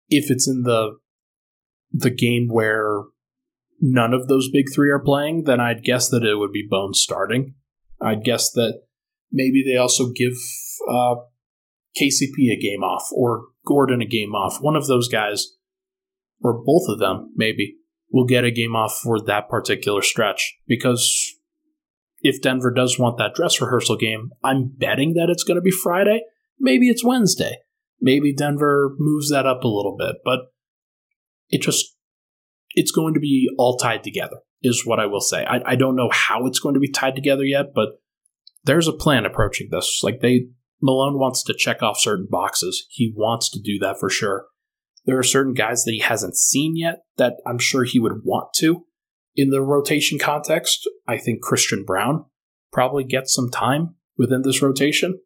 If 0.08 0.30
it's 0.30 0.48
in 0.48 0.62
the 0.62 0.98
the 1.92 2.10
game 2.10 2.48
where 2.50 3.04
none 3.80 4.12
of 4.12 4.26
those 4.26 4.50
big 4.50 4.66
three 4.74 4.90
are 4.90 5.02
playing, 5.02 5.44
then 5.44 5.60
I'd 5.60 5.84
guess 5.84 6.08
that 6.08 6.24
it 6.24 6.34
would 6.34 6.52
be 6.52 6.66
Bones 6.68 7.00
starting. 7.00 7.54
I'd 8.00 8.24
guess 8.24 8.50
that 8.52 8.82
maybe 9.30 9.64
they 9.64 9.76
also 9.78 10.10
give 10.12 10.34
uh, 10.90 11.14
KCP 12.00 12.52
a 12.52 12.60
game 12.60 12.82
off 12.82 13.08
or 13.12 13.46
Gordon 13.66 14.02
a 14.02 14.06
game 14.06 14.34
off. 14.34 14.60
One 14.60 14.76
of 14.76 14.86
those 14.86 15.08
guys, 15.08 15.48
or 16.40 16.62
both 16.64 16.88
of 16.88 16.98
them, 16.98 17.32
maybe, 17.36 17.76
will 18.10 18.26
get 18.26 18.44
a 18.44 18.50
game 18.50 18.76
off 18.76 18.98
for 19.02 19.20
that 19.22 19.48
particular 19.48 20.02
stretch. 20.02 20.56
Because 20.66 21.34
if 22.20 22.42
Denver 22.42 22.70
does 22.70 22.98
want 22.98 23.18
that 23.18 23.34
dress 23.34 23.60
rehearsal 23.60 23.96
game, 23.96 24.30
I'm 24.44 24.72
betting 24.76 25.14
that 25.14 25.30
it's 25.30 25.44
going 25.44 25.56
to 25.56 25.62
be 25.62 25.70
Friday. 25.70 26.22
Maybe 26.58 26.88
it's 26.88 27.04
Wednesday. 27.04 27.58
Maybe 28.00 28.34
Denver 28.34 28.94
moves 28.98 29.30
that 29.30 29.46
up 29.46 29.64
a 29.64 29.68
little 29.68 29.96
bit, 29.98 30.16
but 30.24 30.40
it 31.48 31.62
just, 31.62 31.96
it's 32.74 32.90
going 32.90 33.14
to 33.14 33.20
be 33.20 33.48
all 33.58 33.76
tied 33.78 34.04
together, 34.04 34.38
is 34.62 34.84
what 34.84 35.00
I 35.00 35.06
will 35.06 35.20
say. 35.20 35.44
I, 35.44 35.60
I 35.64 35.76
don't 35.76 35.96
know 35.96 36.10
how 36.12 36.46
it's 36.46 36.58
going 36.58 36.74
to 36.74 36.80
be 36.80 36.90
tied 36.90 37.14
together 37.14 37.44
yet, 37.44 37.66
but 37.74 38.00
there's 38.64 38.88
a 38.88 38.92
plan 38.92 39.24
approaching 39.24 39.68
this. 39.70 40.00
Like 40.02 40.20
they, 40.20 40.48
Malone 40.82 41.18
wants 41.18 41.42
to 41.44 41.54
check 41.54 41.82
off 41.82 41.98
certain 41.98 42.26
boxes. 42.30 42.86
He 42.90 43.12
wants 43.14 43.50
to 43.50 43.60
do 43.60 43.78
that 43.80 43.98
for 43.98 44.10
sure. 44.10 44.46
There 45.04 45.18
are 45.18 45.22
certain 45.22 45.54
guys 45.54 45.84
that 45.84 45.92
he 45.92 46.00
hasn't 46.00 46.36
seen 46.36 46.76
yet 46.76 47.00
that 47.16 47.34
I'm 47.46 47.58
sure 47.58 47.84
he 47.84 48.00
would 48.00 48.24
want 48.24 48.48
to. 48.56 48.84
In 49.34 49.50
the 49.50 49.62
rotation 49.62 50.18
context, 50.18 50.88
I 51.06 51.18
think 51.18 51.42
Christian 51.42 51.84
Braun 51.84 52.24
probably 52.72 53.04
gets 53.04 53.32
some 53.32 53.50
time 53.50 53.94
within 54.18 54.42
this 54.42 54.62
rotation. 54.62 55.20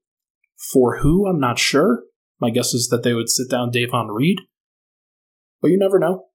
For 0.73 0.99
who, 0.99 1.27
I'm 1.27 1.41
not 1.41 1.59
sure. 1.59 2.03
My 2.41 2.51
guess 2.51 2.75
is 2.75 2.89
that 2.89 3.03
they 3.03 3.15
would 3.15 3.31
sit 3.31 3.51
down 3.51 3.71
Davon 3.71 4.09
Reed. 4.09 4.39
But 5.63 5.69
you 5.69 5.79
never 5.79 5.99
know. 5.99 6.27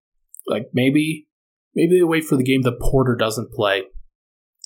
Like 0.48 0.68
maybe 0.74 1.28
maybe 1.74 2.00
they 2.00 2.04
wait 2.04 2.26
for 2.26 2.38
the 2.38 2.44
game 2.44 2.62
that 2.64 2.80
Porter 2.80 3.16
doesn't 3.16 3.52
play 3.52 3.84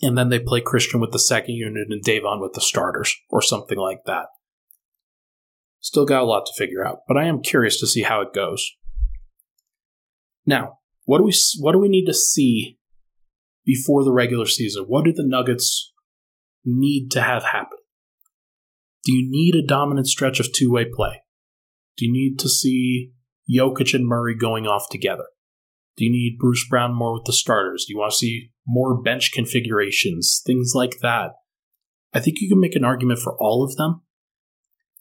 and 0.02 0.18
then 0.18 0.30
they 0.30 0.40
play 0.40 0.62
Christian 0.62 1.00
with 1.00 1.12
the 1.12 1.20
second 1.20 1.56
unit 1.56 1.88
and 1.90 2.02
Davon 2.02 2.40
with 2.40 2.54
the 2.54 2.62
starters, 2.62 3.16
or 3.30 3.42
something 3.42 3.78
like 3.78 4.04
that. 4.06 4.28
Still 5.82 6.06
got 6.06 6.24
a 6.24 6.26
lot 6.26 6.46
to 6.46 6.54
figure 6.58 6.86
out, 6.86 7.00
but 7.08 7.18
I 7.18 7.26
am 7.26 7.42
curious 7.42 7.80
to 7.80 7.88
see 7.88 8.04
how 8.04 8.22
it 8.22 8.34
goes. 8.34 8.70
Now, 10.46 10.80
what 11.06 11.20
do 11.20 11.24
we 11.24 11.34
what 11.60 11.72
do 11.72 11.80
we 11.80 11.90
need 11.90 12.06
to 12.06 12.14
see 12.14 12.78
before 13.66 14.04
the 14.04 14.12
regular 14.12 14.46
season? 14.46 14.86
What 14.88 15.06
do 15.06 15.14
the 15.14 15.26
Nuggets 15.26 15.94
need 16.66 17.10
to 17.12 17.22
have 17.22 17.44
happen? 17.44 17.78
Do 19.06 19.14
you 19.14 19.30
need 19.30 19.56
a 19.56 19.66
dominant 19.66 20.08
stretch 20.08 20.40
of 20.40 20.52
two 20.52 20.72
way 20.72 20.86
play? 20.86 21.22
Do 21.98 22.06
you 22.06 22.12
need 22.12 22.40
to 22.40 22.50
see 22.50 23.12
Jokic 23.50 23.94
and 23.94 24.06
Murray 24.06 24.36
going 24.36 24.68
off 24.68 24.90
together? 24.90 25.26
Do 25.98 26.06
you 26.06 26.12
need 26.12 26.38
Bruce 26.40 26.66
Brown 26.70 26.94
more 26.94 27.14
with 27.14 27.26
the 27.26 27.34
starters? 27.34 27.86
Do 27.86 27.94
you 27.94 28.00
want 28.00 28.12
to 28.12 28.18
see 28.18 28.52
more 28.68 29.02
bench 29.02 29.32
configurations, 29.32 30.42
things 30.46 30.74
like 30.74 31.00
that? 31.02 31.32
I 32.14 32.20
think 32.20 32.38
you 32.40 32.50
can 32.50 32.60
make 32.60 32.76
an 32.76 32.86
argument 32.86 33.20
for 33.20 33.36
all 33.38 33.64
of 33.64 33.76
them, 33.76 34.02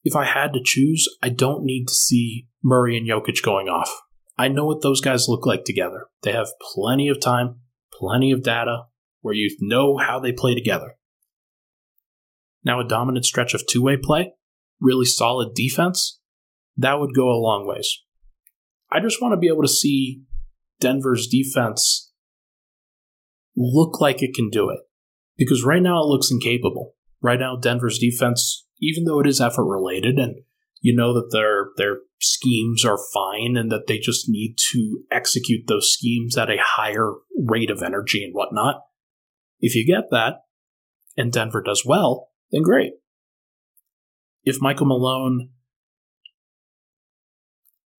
if 0.08 0.16
I 0.16 0.24
had 0.24 0.54
to 0.54 0.60
choose, 0.64 1.06
I 1.22 1.28
don't 1.28 1.64
need 1.64 1.86
to 1.86 1.94
see 1.94 2.48
Murray 2.64 2.96
and 2.96 3.06
Jokic 3.06 3.42
going 3.42 3.68
off. 3.68 3.94
I 4.38 4.48
know 4.48 4.64
what 4.64 4.80
those 4.80 5.02
guys 5.02 5.28
look 5.28 5.44
like 5.44 5.64
together. 5.64 6.06
They 6.22 6.32
have 6.32 6.48
plenty 6.74 7.08
of 7.08 7.20
time, 7.20 7.56
plenty 7.92 8.32
of 8.32 8.42
data, 8.42 8.84
where 9.20 9.34
you 9.34 9.54
know 9.60 9.98
how 9.98 10.18
they 10.18 10.32
play 10.32 10.54
together. 10.54 10.94
Now, 12.64 12.80
a 12.80 12.88
dominant 12.88 13.26
stretch 13.26 13.52
of 13.52 13.66
two 13.66 13.82
way 13.82 13.98
play, 13.98 14.32
really 14.80 15.04
solid 15.04 15.54
defense, 15.54 16.20
that 16.78 16.98
would 16.98 17.14
go 17.14 17.28
a 17.28 17.42
long 17.42 17.66
ways. 17.66 17.98
I 18.90 19.00
just 19.00 19.20
want 19.20 19.32
to 19.32 19.38
be 19.38 19.48
able 19.48 19.62
to 19.62 19.68
see 19.68 20.22
Denver's 20.80 21.26
defense 21.26 22.10
look 23.54 24.00
like 24.00 24.22
it 24.22 24.34
can 24.34 24.48
do 24.48 24.70
it. 24.70 24.80
Because 25.36 25.64
right 25.64 25.82
now 25.82 26.00
it 26.00 26.06
looks 26.06 26.30
incapable. 26.30 26.94
Right 27.20 27.38
now, 27.38 27.56
Denver's 27.56 27.98
defense 27.98 28.66
even 28.80 29.04
though 29.04 29.20
it 29.20 29.26
is 29.26 29.40
effort 29.40 29.66
related 29.66 30.18
and 30.18 30.36
you 30.80 30.94
know 30.94 31.12
that 31.14 31.30
their 31.32 31.68
their 31.76 31.98
schemes 32.20 32.84
are 32.84 32.98
fine 33.12 33.56
and 33.56 33.70
that 33.70 33.86
they 33.86 33.98
just 33.98 34.28
need 34.28 34.56
to 34.72 35.02
execute 35.10 35.66
those 35.66 35.92
schemes 35.92 36.36
at 36.36 36.50
a 36.50 36.58
higher 36.60 37.12
rate 37.36 37.70
of 37.70 37.82
energy 37.82 38.24
and 38.24 38.32
whatnot. 38.32 38.82
If 39.60 39.74
you 39.74 39.86
get 39.86 40.10
that 40.10 40.42
and 41.16 41.32
Denver 41.32 41.62
does 41.62 41.84
well, 41.84 42.30
then 42.50 42.62
great. 42.62 42.92
If 44.44 44.60
Michael 44.60 44.86
Malone 44.86 45.50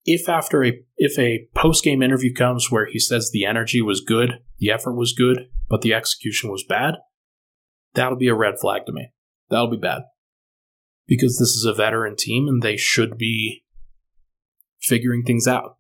if 0.06 0.28
after 0.30 0.64
a 0.64 0.74
if 0.98 1.20
a 1.20 1.48
post 1.54 1.84
game 1.84 2.02
interview 2.02 2.34
comes 2.34 2.72
where 2.72 2.86
he 2.86 3.00
says 3.00 3.30
the 3.32 3.46
energy 3.46 3.82
was 3.82 4.02
good, 4.02 4.40
the 4.58 4.72
effort 4.72 4.96
was 4.96 5.14
good, 5.14 5.50
but 5.70 5.82
the 5.82 5.94
execution 5.94 6.50
was 6.50 6.64
bad, 6.68 6.96
that'll 7.94 8.18
be 8.18 8.30
a 8.30 8.36
red 8.36 8.56
flag 8.60 8.86
to 8.86 8.94
me. 8.94 9.12
That'll 9.50 9.70
be 9.70 9.78
bad 9.78 10.04
because 11.10 11.38
this 11.38 11.50
is 11.50 11.66
a 11.66 11.74
veteran 11.74 12.16
team 12.16 12.48
and 12.48 12.62
they 12.62 12.78
should 12.78 13.18
be 13.18 13.64
figuring 14.80 15.24
things 15.24 15.48
out. 15.48 15.76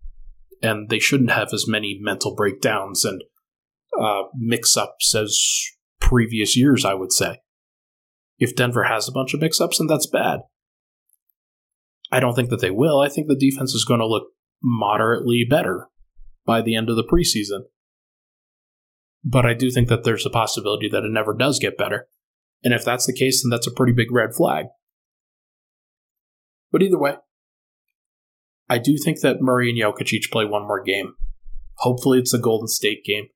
And 0.61 0.89
they 0.89 0.99
shouldn't 0.99 1.31
have 1.31 1.53
as 1.53 1.67
many 1.67 1.97
mental 2.01 2.35
breakdowns 2.35 3.05
and 3.05 3.23
uh, 3.97 4.23
mix 4.35 4.75
ups 4.75 5.15
as 5.15 5.39
previous 6.01 6.57
years, 6.57 6.83
I 6.83 6.95
would 6.95 7.13
say. 7.13 7.37
If 8.39 8.55
Denver 8.55 8.83
has 8.85 9.07
a 9.07 9.11
bunch 9.11 9.33
of 9.33 9.39
mix 9.39 9.61
ups, 9.61 9.77
then 9.77 9.87
that's 9.87 10.07
bad. 10.07 10.39
I 12.11 12.19
don't 12.19 12.33
think 12.33 12.49
that 12.49 12.59
they 12.59 12.71
will. 12.71 12.99
I 12.99 13.07
think 13.07 13.27
the 13.27 13.35
defense 13.35 13.73
is 13.73 13.85
going 13.85 13.99
to 13.99 14.07
look 14.07 14.29
moderately 14.63 15.45
better 15.47 15.87
by 16.45 16.61
the 16.61 16.75
end 16.75 16.89
of 16.89 16.95
the 16.95 17.03
preseason. 17.03 17.65
But 19.23 19.45
I 19.45 19.53
do 19.53 19.69
think 19.69 19.89
that 19.89 20.03
there's 20.03 20.25
a 20.25 20.31
possibility 20.31 20.89
that 20.89 21.03
it 21.03 21.11
never 21.11 21.33
does 21.33 21.59
get 21.59 21.77
better. 21.77 22.07
And 22.63 22.73
if 22.73 22.83
that's 22.83 23.05
the 23.05 23.13
case, 23.13 23.43
then 23.43 23.49
that's 23.49 23.67
a 23.67 23.71
pretty 23.71 23.93
big 23.93 24.11
red 24.11 24.33
flag. 24.33 24.65
But 26.71 26.83
either 26.83 26.99
way, 26.99 27.15
I 28.69 28.77
do 28.77 28.97
think 28.97 29.21
that 29.21 29.41
Murray 29.41 29.69
and 29.69 29.79
Jokic 29.79 30.13
each 30.13 30.29
play 30.31 30.45
one 30.45 30.63
more 30.63 30.83
game. 30.83 31.15
Hopefully, 31.77 32.19
it's 32.19 32.33
a 32.33 32.39
Golden 32.39 32.67
State 32.67 33.03
game. 33.03 33.27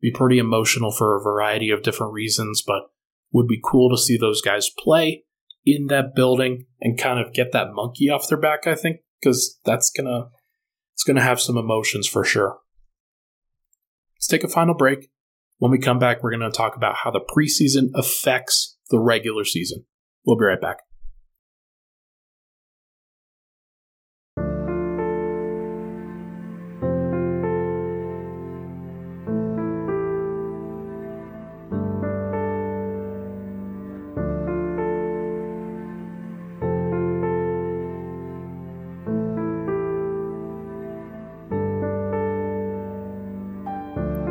Be 0.00 0.12
pretty 0.12 0.38
emotional 0.38 0.92
for 0.92 1.16
a 1.16 1.22
variety 1.22 1.70
of 1.70 1.82
different 1.82 2.12
reasons, 2.12 2.62
but 2.64 2.84
would 3.32 3.48
be 3.48 3.60
cool 3.62 3.90
to 3.90 4.00
see 4.00 4.16
those 4.16 4.40
guys 4.40 4.70
play 4.78 5.24
in 5.64 5.86
that 5.88 6.14
building 6.14 6.66
and 6.80 6.98
kind 6.98 7.18
of 7.18 7.32
get 7.34 7.52
that 7.52 7.72
monkey 7.72 8.08
off 8.08 8.28
their 8.28 8.38
back. 8.38 8.66
I 8.66 8.74
think 8.74 9.00
because 9.20 9.58
that's 9.64 9.90
gonna 9.90 10.28
it's 10.94 11.04
gonna 11.04 11.20
have 11.20 11.40
some 11.40 11.56
emotions 11.56 12.06
for 12.06 12.24
sure. 12.24 12.58
Let's 14.16 14.26
take 14.26 14.44
a 14.44 14.48
final 14.48 14.74
break. 14.74 15.10
When 15.58 15.70
we 15.70 15.78
come 15.78 15.98
back, 15.98 16.22
we're 16.22 16.36
to 16.36 16.50
talk 16.50 16.76
about 16.76 16.96
how 17.04 17.10
the 17.10 17.20
preseason 17.20 17.90
affects 17.94 18.78
the 18.90 18.98
regular 18.98 19.44
season. 19.44 19.84
We'll 20.24 20.38
be 20.38 20.44
right 20.44 20.60
back. 20.60 20.78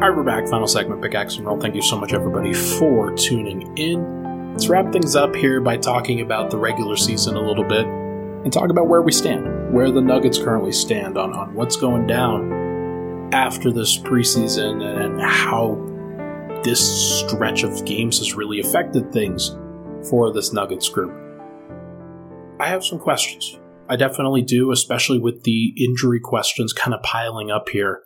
Alright, 0.10 0.26
we're 0.26 0.42
back. 0.42 0.50
Final 0.50 0.66
segment, 0.66 1.04
pickaxe 1.04 1.38
and 1.38 1.46
roll. 1.46 1.60
Thank 1.60 1.76
you 1.76 1.84
so 1.84 1.96
much, 1.96 2.14
everybody, 2.14 2.52
for 2.52 3.14
tuning 3.14 3.78
in. 3.78 4.54
Let's 4.54 4.68
wrap 4.68 4.92
things 4.92 5.16
up 5.16 5.36
here 5.36 5.62
by 5.62 5.78
talking 5.78 6.22
about 6.22 6.50
the 6.50 6.58
regular 6.58 6.96
season 6.96 7.36
a 7.36 7.40
little 7.40 7.64
bit 7.64 7.86
and 7.86 8.52
talk 8.52 8.72
about 8.72 8.88
where 8.88 9.04
we 9.04 9.12
stand, 9.12 9.72
where 9.72 9.92
the 9.92 10.02
Nuggets 10.02 10.40
currently 10.40 10.72
stand 10.72 11.16
on, 11.16 11.36
on 11.36 11.54
what's 11.54 11.76
going 11.76 12.08
down 12.08 13.30
after 13.36 13.72
this 13.72 14.00
preseason 14.00 14.82
and 14.82 15.22
how 15.22 15.76
this 16.64 17.20
stretch 17.20 17.62
of 17.62 17.86
games 17.86 18.18
has 18.18 18.34
really 18.34 18.60
affected 18.60 19.14
things 19.14 19.56
for 20.10 20.34
this 20.34 20.52
Nuggets 20.52 20.90
group. 20.90 21.14
I 22.60 22.66
have 22.66 22.84
some 22.84 22.98
questions. 22.98 23.60
I 23.88 23.96
definitely 23.96 24.42
do, 24.42 24.72
especially 24.72 25.20
with 25.20 25.44
the 25.44 25.76
injury 25.78 26.20
questions 26.20 26.74
kind 26.74 26.96
of 26.96 27.04
piling 27.04 27.52
up 27.52 27.70
here 27.70 28.06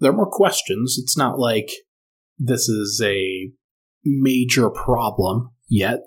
there 0.00 0.10
are 0.10 0.16
more 0.16 0.30
questions. 0.30 0.96
It's 1.00 1.16
not 1.16 1.38
like 1.38 1.70
this 2.38 2.68
is 2.68 3.00
a 3.04 3.50
major 4.04 4.70
problem 4.70 5.50
yet. 5.68 6.00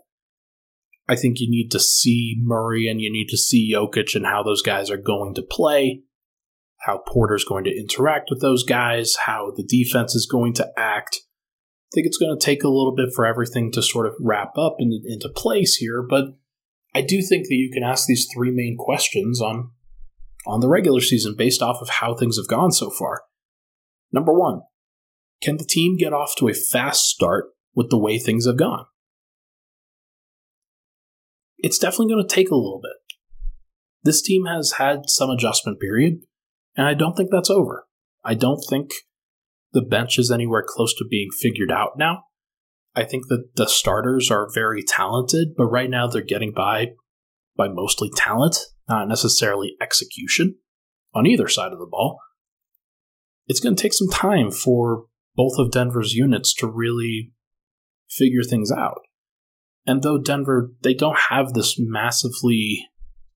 I 1.10 1.15
think 1.15 1.39
you 1.39 1.50
need 1.50 1.71
to 1.71 1.80
see 1.80 2.36
Murray 2.41 2.88
and 2.88 3.00
you 3.00 3.12
need 3.12 3.28
to 3.30 3.38
see 3.38 3.73
Jokic 3.73 4.13
and 4.15 4.26
how 4.26 4.43
those 4.43 4.62
guys 4.62 4.89
are 4.91 4.97
going 4.97 5.36
to 5.36 5.41
play, 5.41 6.02
how 6.82 7.02
Porter's 7.08 7.45
going 7.45 7.63
to 7.63 7.76
interact 7.76 8.30
with 8.30 8.41
those 8.41 8.63
guys, 8.63 9.15
how 9.26 9.52
the 9.56 9.63
defense 9.63 10.15
is 10.15 10.28
going 10.30 10.54
to 10.56 10.69
act. 10.78 11.21
I 11.88 11.91
think 11.95 12.08
it's 12.08 12.17
going 12.17 12.38
to 12.38 12.45
take 12.45 12.63
a 12.63 12.69
little 12.69 12.93
bit 12.93 13.10
for 13.15 13.26
everything 13.26 13.71
to 13.71 13.82
sort 13.82 14.06
of 14.06 14.15
wrap 14.19 14.58
up 14.58 14.76
in, 14.80 15.02
into 15.06 15.30
place 15.30 15.78
here, 15.78 16.06
but 16.08 16.26
I 16.93 17.02
do 17.02 17.21
think 17.21 17.43
that 17.47 17.56
you 17.56 17.69
can 17.71 17.84
ask 17.84 18.06
these 18.06 18.28
three 18.34 18.52
main 18.52 18.76
questions 18.78 19.41
on 19.41 19.71
on 20.45 20.62
the 20.62 20.69
regular 20.69 21.02
season 21.02 21.36
based 21.38 21.62
off 21.62 21.82
of 21.82 21.89
how 21.89 22.15
things 22.15 22.38
have 22.38 22.47
gone 22.47 22.71
so 22.71 22.89
far. 22.89 23.23
Number 24.11 24.33
one, 24.33 24.61
can 25.41 25.57
the 25.57 25.65
team 25.65 25.97
get 25.97 26.13
off 26.13 26.35
to 26.37 26.47
a 26.47 26.53
fast 26.53 27.05
start 27.05 27.45
with 27.75 27.89
the 27.89 27.99
way 27.99 28.17
things 28.17 28.45
have 28.45 28.57
gone? 28.57 28.85
It's 31.57 31.77
definitely 31.77 32.13
going 32.13 32.27
to 32.27 32.35
take 32.35 32.49
a 32.49 32.55
little 32.55 32.79
bit. 32.81 33.15
This 34.03 34.21
team 34.21 34.45
has 34.45 34.73
had 34.73 35.09
some 35.09 35.29
adjustment 35.29 35.79
period, 35.79 36.21
and 36.75 36.87
I 36.87 36.93
don't 36.93 37.15
think 37.15 37.29
that's 37.31 37.49
over. 37.49 37.87
I 38.23 38.35
don't 38.35 38.63
think 38.69 38.91
the 39.73 39.81
bench 39.81 40.17
is 40.17 40.31
anywhere 40.31 40.63
close 40.65 40.93
to 40.95 41.05
being 41.09 41.29
figured 41.31 41.71
out 41.71 41.97
now. 41.97 42.23
I 42.95 43.03
think 43.03 43.27
that 43.27 43.49
the 43.55 43.67
starters 43.67 44.31
are 44.31 44.49
very 44.51 44.81
talented, 44.81 45.49
but 45.55 45.65
right 45.65 45.89
now 45.89 46.07
they're 46.07 46.21
getting 46.21 46.51
by 46.51 46.93
by 47.55 47.67
mostly 47.67 48.09
talent, 48.15 48.57
not 48.87 49.07
necessarily 49.07 49.75
execution 49.81 50.55
on 51.13 51.25
either 51.25 51.47
side 51.47 51.73
of 51.73 51.79
the 51.79 51.87
ball. 51.89 52.19
It's 53.47 53.60
going 53.60 53.75
to 53.75 53.81
take 53.81 53.93
some 53.93 54.10
time 54.10 54.51
for 54.51 55.05
both 55.36 55.53
of 55.57 55.71
Denver's 55.71 56.13
units 56.13 56.53
to 56.55 56.67
really 56.67 57.33
figure 58.10 58.43
things 58.43 58.71
out. 58.71 58.99
And 59.86 60.03
though 60.03 60.17
Denver, 60.17 60.71
they 60.81 60.93
don't 60.93 61.17
have 61.29 61.53
this 61.53 61.75
massively 61.79 62.86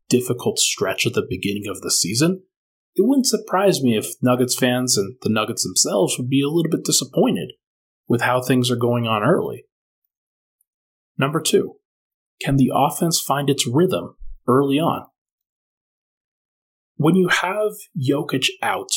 difficult 0.10 0.60
stretch 0.60 1.08
at 1.08 1.13
the 1.13 1.26
beginning 1.28 1.63
of 1.69 1.82
the 1.82 1.91
season, 1.91 2.43
it 2.95 3.08
wouldn't 3.08 3.28
surprise 3.28 3.82
me 3.82 3.97
if 3.97 4.15
Nuggets 4.21 4.56
fans 4.56 4.97
and 4.97 5.15
the 5.21 5.30
Nuggets 5.30 5.63
themselves 5.63 6.17
would 6.17 6.30
be 6.30 6.41
a 6.41 6.50
little 6.50 6.69
bit 6.69 6.84
disappointed 6.84 7.54
with 8.08 8.21
how 8.21 8.41
things 8.41 8.69
are 8.69 8.76
going 8.76 9.08
on 9.08 9.24
early. 9.24 9.63
Number 11.17 11.39
two, 11.39 11.76
can 12.43 12.58
the 12.58 12.71
offense 12.74 13.21
find 13.21 13.50
its 13.50 13.65
rhythm 13.65 14.17
early 14.47 14.80
on? 14.80 15.06
When 16.95 17.15
you 17.15 17.30
have 17.30 17.71
Jokic 17.97 18.47
out, 18.62 18.91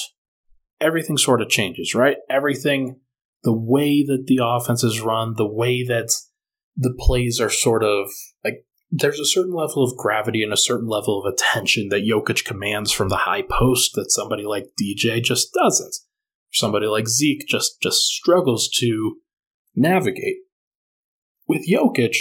everything 0.84 1.16
sort 1.16 1.40
of 1.40 1.48
changes, 1.48 1.94
right? 1.94 2.18
Everything, 2.30 3.00
the 3.42 3.56
way 3.56 4.04
that 4.04 4.24
the 4.26 4.40
offense 4.42 4.84
is 4.84 5.00
run, 5.00 5.34
the 5.36 5.50
way 5.50 5.82
that 5.82 6.12
the 6.76 6.94
plays 6.98 7.40
are 7.40 7.50
sort 7.50 7.82
of 7.82 8.10
like 8.44 8.64
there's 8.90 9.18
a 9.18 9.26
certain 9.26 9.54
level 9.54 9.82
of 9.82 9.96
gravity 9.96 10.42
and 10.42 10.52
a 10.52 10.56
certain 10.56 10.88
level 10.88 11.20
of 11.20 11.32
attention 11.32 11.88
that 11.88 12.04
Jokic 12.04 12.44
commands 12.44 12.92
from 12.92 13.08
the 13.08 13.16
high 13.16 13.42
post 13.42 13.92
that 13.94 14.10
somebody 14.10 14.44
like 14.44 14.66
DJ 14.80 15.22
just 15.22 15.52
doesn't. 15.54 15.96
Somebody 16.52 16.86
like 16.86 17.08
Zeke 17.08 17.46
just 17.48 17.80
just 17.80 18.02
struggles 18.02 18.68
to 18.80 19.16
navigate. 19.74 20.36
With 21.48 21.68
Jokic, 21.68 22.16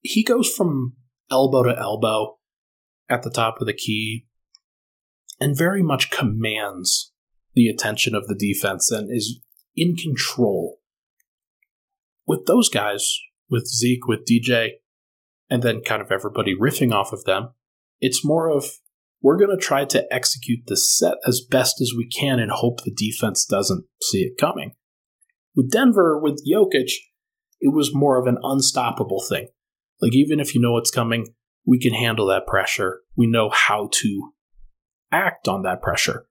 he 0.00 0.22
goes 0.22 0.52
from 0.52 0.94
elbow 1.30 1.64
to 1.64 1.78
elbow 1.78 2.38
at 3.08 3.22
the 3.22 3.30
top 3.30 3.60
of 3.60 3.66
the 3.66 3.72
key 3.72 4.26
and 5.40 5.56
very 5.56 5.82
much 5.82 6.10
commands 6.10 7.12
the 7.54 7.68
attention 7.68 8.14
of 8.14 8.26
the 8.26 8.34
defense 8.34 8.90
and 8.90 9.10
is 9.10 9.40
in 9.76 9.96
control. 9.96 10.78
With 12.26 12.46
those 12.46 12.68
guys, 12.68 13.18
with 13.50 13.66
Zeke, 13.66 14.06
with 14.06 14.24
DJ, 14.24 14.70
and 15.50 15.62
then 15.62 15.82
kind 15.82 16.02
of 16.02 16.10
everybody 16.10 16.54
riffing 16.54 16.92
off 16.92 17.12
of 17.12 17.24
them, 17.24 17.50
it's 18.00 18.24
more 18.24 18.48
of 18.48 18.78
we're 19.22 19.38
going 19.38 19.56
to 19.56 19.62
try 19.62 19.84
to 19.86 20.06
execute 20.12 20.66
the 20.66 20.76
set 20.76 21.14
as 21.26 21.40
best 21.40 21.80
as 21.80 21.92
we 21.96 22.06
can 22.06 22.38
and 22.38 22.50
hope 22.50 22.82
the 22.82 22.94
defense 22.94 23.44
doesn't 23.44 23.86
see 24.02 24.18
it 24.18 24.38
coming. 24.38 24.72
With 25.56 25.70
Denver, 25.70 26.18
with 26.20 26.42
Jokic, 26.46 26.90
it 27.60 27.72
was 27.72 27.94
more 27.94 28.20
of 28.20 28.26
an 28.26 28.38
unstoppable 28.42 29.24
thing. 29.26 29.48
Like, 30.02 30.14
even 30.14 30.40
if 30.40 30.54
you 30.54 30.60
know 30.60 30.72
what's 30.72 30.90
coming, 30.90 31.28
we 31.66 31.78
can 31.78 31.94
handle 31.94 32.26
that 32.26 32.46
pressure. 32.46 33.00
We 33.16 33.26
know 33.26 33.48
how 33.50 33.88
to 33.92 34.32
act 35.10 35.48
on 35.48 35.62
that 35.62 35.80
pressure. 35.80 36.26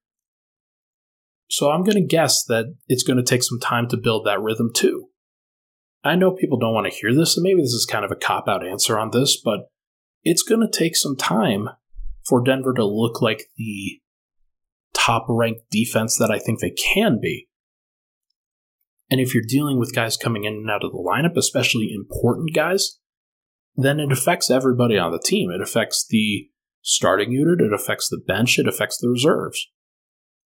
So 1.54 1.70
I'm 1.70 1.84
going 1.84 2.02
to 2.02 2.02
guess 2.02 2.44
that 2.46 2.74
it's 2.88 3.04
going 3.04 3.18
to 3.18 3.24
take 3.24 3.44
some 3.44 3.60
time 3.60 3.88
to 3.89 3.96
build 3.96 4.26
that 4.26 4.42
rhythm 4.42 4.72
too. 4.74 5.10
I 6.04 6.16
know 6.16 6.32
people 6.32 6.58
don't 6.58 6.74
want 6.74 6.92
to 6.92 7.00
hear 7.00 7.13
this, 7.13 7.38
and 7.38 7.44
maybe 7.44 7.62
this 7.62 7.74
is 7.74 7.86
kind 7.86 8.04
of 8.04 8.10
a 8.10 8.16
cop 8.16 8.48
out 8.48 8.66
answer 8.66 8.98
on 8.98 9.12
this, 9.12 9.39
but 9.39 9.68
it's 10.24 10.42
going 10.42 10.62
to 10.62 10.80
take 10.80 10.96
some 10.96 11.16
time 11.16 11.70
for 12.28 12.44
Denver 12.44 12.74
to 12.74 12.84
look 12.84 13.22
like 13.22 13.52
the 13.56 14.00
top 14.96 15.28
ranked 15.30 15.70
defense 15.70 16.18
that 16.18 16.32
I 16.32 16.39
think 16.39 16.60
they 16.60 16.72
can 16.72 17.20
be. 17.22 17.48
And 19.12 19.22
if 19.22 19.36
you're 19.36 19.44
dealing 19.48 19.78
with 19.78 19.94
guys 19.94 20.18
coming 20.18 20.46
in 20.46 20.54
and 20.54 20.72
out 20.72 20.84
of 20.84 20.92
the 20.92 20.98
lineup, 20.98 21.38
especially 21.38 21.94
important 21.94 22.56
guys, 22.56 22.98
then 23.76 24.00
it 24.00 24.12
affects 24.12 24.50
everybody 24.50 24.98
on 24.98 25.12
the 25.12 25.22
team. 25.24 25.52
It 25.52 25.62
affects 25.62 26.04
the 26.10 26.50
starting 26.82 27.32
unit, 27.32 27.62
it 27.62 27.72
affects 27.72 28.10
the 28.10 28.18
bench, 28.18 28.58
it 28.58 28.68
affects 28.68 28.98
the 28.98 29.08
reserves, 29.08 29.68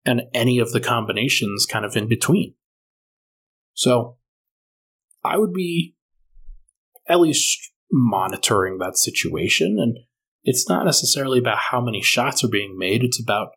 and 0.06 0.22
any 0.34 0.60
of 0.60 0.72
the 0.72 0.80
combinations 0.80 1.66
kind 1.66 1.86
of 1.86 1.96
in 1.96 2.08
between. 2.08 2.56
So 3.74 4.18
I 5.24 5.38
would 5.38 5.54
be 5.54 5.96
at 7.08 7.20
least 7.20 7.72
monitoring 7.92 8.78
that 8.80 8.98
situation. 8.98 9.78
And 9.80 9.98
it's 10.44 10.68
not 10.68 10.86
necessarily 10.86 11.40
about 11.40 11.58
how 11.70 11.82
many 11.82 12.02
shots 12.02 12.44
are 12.44 12.50
being 12.50 12.78
made, 12.78 13.04
it's 13.04 13.22
about 13.22 13.50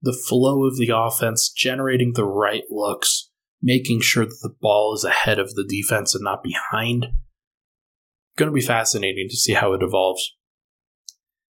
the 0.00 0.12
flow 0.12 0.64
of 0.64 0.76
the 0.76 0.92
offense, 0.94 1.50
generating 1.50 2.12
the 2.14 2.24
right 2.24 2.62
looks, 2.70 3.30
making 3.60 4.00
sure 4.00 4.24
that 4.24 4.38
the 4.42 4.54
ball 4.60 4.94
is 4.94 5.04
ahead 5.04 5.40
of 5.40 5.54
the 5.54 5.66
defense 5.68 6.14
and 6.14 6.22
not 6.22 6.42
behind. 6.42 7.06
Going 8.36 8.48
to 8.48 8.54
be 8.54 8.60
fascinating 8.60 9.26
to 9.28 9.36
see 9.36 9.54
how 9.54 9.72
it 9.72 9.82
evolves. 9.82 10.36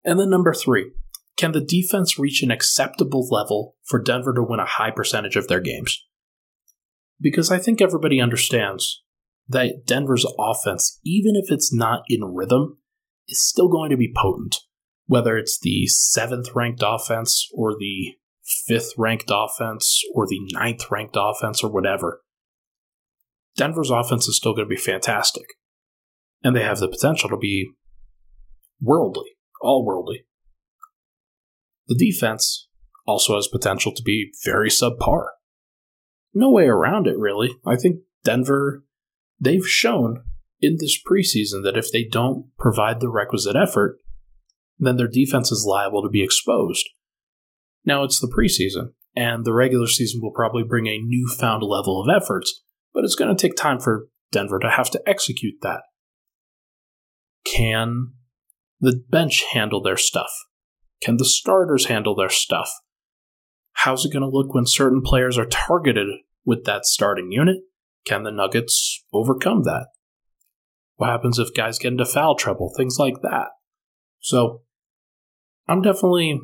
And 0.04 0.20
then 0.20 0.30
number 0.30 0.54
three, 0.54 0.92
can 1.38 1.52
the 1.52 1.62
defense 1.62 2.18
reach 2.18 2.42
an 2.42 2.52
acceptable 2.52 3.28
level 3.30 3.76
for 3.84 4.02
Denver 4.02 4.34
to 4.34 4.44
win 4.44 4.60
a 4.60 4.66
high 4.66 4.92
percentage 4.92 5.36
of 5.36 5.48
their 5.48 5.60
games? 5.60 6.04
Because 7.20 7.52
I 7.52 7.58
think 7.58 7.82
everybody 7.82 8.22
understands 8.22 9.04
that 9.48 9.86
Denver's 9.86 10.26
offense, 10.40 11.00
even 11.04 11.34
if 11.36 11.52
it's 11.52 11.74
not 11.74 12.04
in 12.08 12.24
rhythm, 12.24 12.78
is 13.28 13.42
still 13.42 13.68
going 13.68 13.90
to 13.92 13.98
be 13.98 14.14
potent. 14.16 14.58
Whether 15.08 15.38
it's 15.38 15.60
the 15.60 15.86
seventh 15.88 16.50
ranked 16.56 16.82
offense 16.84 17.48
or 17.54 17.74
the 17.78 18.14
fifth 18.44 18.94
ranked 18.98 19.30
offense 19.30 20.02
or 20.14 20.26
the 20.26 20.40
ninth 20.52 20.90
ranked 20.90 21.16
offense 21.18 21.64
or 21.64 21.72
whatever, 21.72 22.22
Denver's 23.56 23.92
offense 23.92 24.28
is 24.28 24.38
still 24.38 24.54
going 24.54 24.68
to 24.68 24.76
be 24.76 24.82
fantastic. 24.82 25.46
And 26.44 26.56
they 26.56 26.64
have 26.64 26.80
the 26.80 26.88
potential 26.88 27.30
to 27.30 27.38
be 27.38 27.72
worldly, 28.82 29.32
all 29.62 29.86
worldly. 29.86 30.26
The 31.88 31.96
defense 31.96 32.68
also 33.06 33.36
has 33.36 33.48
potential 33.48 33.94
to 33.94 34.04
be 34.04 34.32
very 34.44 34.70
subpar. 34.70 35.28
No 36.34 36.52
way 36.52 36.66
around 36.66 37.08
it, 37.08 37.18
really. 37.18 37.56
I 37.66 37.76
think 37.76 37.98
Denver 38.24 38.84
they've 39.40 39.68
shown 39.68 40.24
in 40.62 40.78
this 40.80 41.02
preseason 41.02 41.64
that 41.64 41.78
if 41.78 41.92
they 41.92 42.04
don't 42.04 42.48
provide 42.58 43.00
the 43.00 43.10
requisite 43.10 43.56
effort, 43.56 44.00
then 44.78 44.98
their 44.98 45.08
defense 45.08 45.52
is 45.52 45.66
liable 45.68 46.02
to 46.02 46.10
be 46.10 46.24
exposed. 46.24 46.90
Now 47.86 48.04
it's 48.04 48.20
the 48.20 48.28
preseason, 48.28 48.94
and 49.16 49.46
the 49.46 49.54
regular 49.54 49.88
season 49.88 50.22
will 50.22 50.32
probably 50.32 50.64
bring 50.64 50.88
a 50.88 51.02
newfound 51.02 51.64
level 51.64 52.02
of 52.02 52.10
efforts, 52.10 52.64
but 52.94 53.04
it's 53.04 53.16
going 53.16 53.36
to 53.36 53.40
take 53.40 53.56
time 53.56 53.80
for 53.80 54.08
Denver 54.32 54.60
to 54.60 54.70
have 54.70 54.90
to 54.92 55.02
execute 55.08 55.56
that. 55.62 55.82
Can 57.46 58.14
the 58.80 59.02
bench 59.10 59.46
handle 59.54 59.82
their 59.82 59.98
stuff? 59.98 60.32
Can 61.02 61.18
the 61.18 61.26
starters 61.26 61.86
handle 61.86 62.16
their 62.16 62.30
stuff? 62.30 62.70
How's 63.74 64.06
it 64.06 64.14
going 64.14 64.24
to 64.24 64.30
look 64.30 64.54
when 64.54 64.66
certain 64.66 65.02
players 65.02 65.38
are 65.38 65.46
targeted 65.46 66.08
with 66.46 66.64
that 66.66 66.86
starting 66.86 67.32
unit? 67.32 67.58
Can 68.06 68.24
the 68.24 68.32
Nuggets 68.32 69.04
overcome 69.14 69.64
that? 69.64 69.88
What 70.96 71.10
happens 71.10 71.40
if 71.40 71.54
guys 71.54 71.78
get 71.78 71.92
into 71.92 72.06
foul 72.06 72.36
trouble? 72.36 72.74
Things 72.76 72.98
like 72.98 73.22
that. 73.22 73.50
So, 74.20 74.62
I'm 75.68 75.82
definitely. 75.82 76.40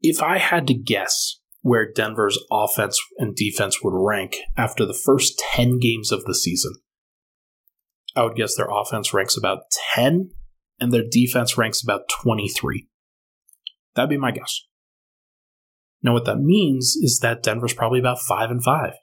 If 0.00 0.22
I 0.22 0.38
had 0.38 0.66
to 0.66 0.74
guess 0.74 1.38
where 1.62 1.90
Denver's 1.90 2.38
offense 2.50 3.00
and 3.18 3.36
defense 3.36 3.82
would 3.82 3.94
rank 3.94 4.36
after 4.56 4.84
the 4.84 4.98
first 4.98 5.40
10 5.52 5.78
games 5.78 6.10
of 6.10 6.24
the 6.24 6.34
season, 6.34 6.74
I 8.14 8.24
would 8.24 8.36
guess 8.36 8.56
their 8.56 8.68
offense 8.70 9.14
ranks 9.14 9.36
about 9.36 9.62
10 9.94 10.30
and 10.82 10.92
their 10.92 11.04
defense 11.08 11.56
ranks 11.56 11.82
about 11.82 12.08
23. 12.22 12.88
That'd 13.94 14.10
be 14.10 14.16
my 14.16 14.32
guess. 14.32 14.62
Now, 16.02 16.12
what 16.12 16.24
that 16.24 16.38
means 16.38 16.96
is 16.96 17.20
that 17.22 17.42
Denver's 17.42 17.74
probably 17.74 18.00
about 18.00 18.20
5 18.20 18.50
and 18.50 18.62
5. 18.62 18.94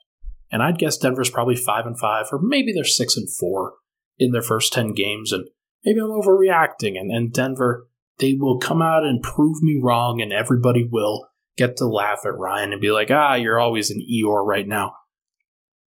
And 0.50 0.62
I'd 0.62 0.78
guess 0.78 0.96
Denver's 0.96 1.30
probably 1.30 1.56
five 1.56 1.86
and 1.86 1.98
five, 1.98 2.26
or 2.32 2.40
maybe 2.42 2.72
they're 2.72 2.84
six 2.84 3.16
and 3.16 3.30
four 3.30 3.74
in 4.18 4.32
their 4.32 4.42
first 4.42 4.72
ten 4.72 4.92
games, 4.92 5.32
and 5.32 5.46
maybe 5.84 6.00
I'm 6.00 6.08
overreacting, 6.08 6.98
and, 6.98 7.10
and 7.10 7.32
Denver, 7.32 7.88
they 8.18 8.34
will 8.34 8.58
come 8.58 8.82
out 8.82 9.04
and 9.04 9.22
prove 9.22 9.62
me 9.62 9.80
wrong, 9.82 10.20
and 10.20 10.32
everybody 10.32 10.86
will 10.90 11.28
get 11.56 11.76
to 11.76 11.86
laugh 11.86 12.20
at 12.24 12.36
Ryan 12.36 12.72
and 12.72 12.80
be 12.80 12.90
like, 12.90 13.10
ah, 13.10 13.34
you're 13.34 13.60
always 13.60 13.90
an 13.90 14.00
Eeyore 14.00 14.44
right 14.44 14.66
now. 14.66 14.94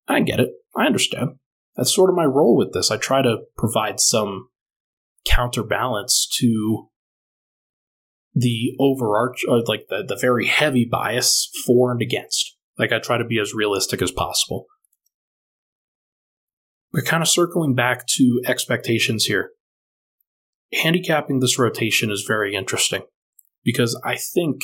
I 0.08 0.22
get 0.22 0.40
it. 0.40 0.52
I 0.76 0.86
understand. 0.86 1.38
That's 1.76 1.94
sort 1.94 2.10
of 2.10 2.16
my 2.16 2.26
role 2.26 2.56
with 2.56 2.74
this. 2.74 2.92
I 2.92 2.98
try 2.98 3.22
to 3.22 3.38
provide 3.58 4.00
some 4.00 4.50
counterbalance 5.26 6.28
to 6.40 6.88
the 8.34 8.72
overarch, 8.80 9.44
or 9.48 9.62
like 9.62 9.88
the, 9.90 10.04
the 10.08 10.16
very 10.16 10.48
heavy 10.48 10.86
bias 10.90 11.50
for 11.66 11.92
and 11.92 12.02
against. 12.02 12.56
Like 12.78 12.92
I 12.92 13.00
try 13.00 13.18
to 13.18 13.26
be 13.26 13.40
as 13.40 13.54
realistic 13.54 14.02
as 14.02 14.12
possible. 14.12 14.68
But 16.92 17.06
kind 17.06 17.22
of 17.22 17.30
circling 17.30 17.76
back 17.76 18.06
to 18.18 18.42
expectations 18.46 19.26
here, 19.26 19.52
handicapping 20.74 21.40
this 21.40 21.60
rotation 21.60 22.12
is 22.12 22.26
very 22.28 22.56
interesting 22.56 23.04
because 23.64 24.00
I 24.04 24.16
think 24.16 24.62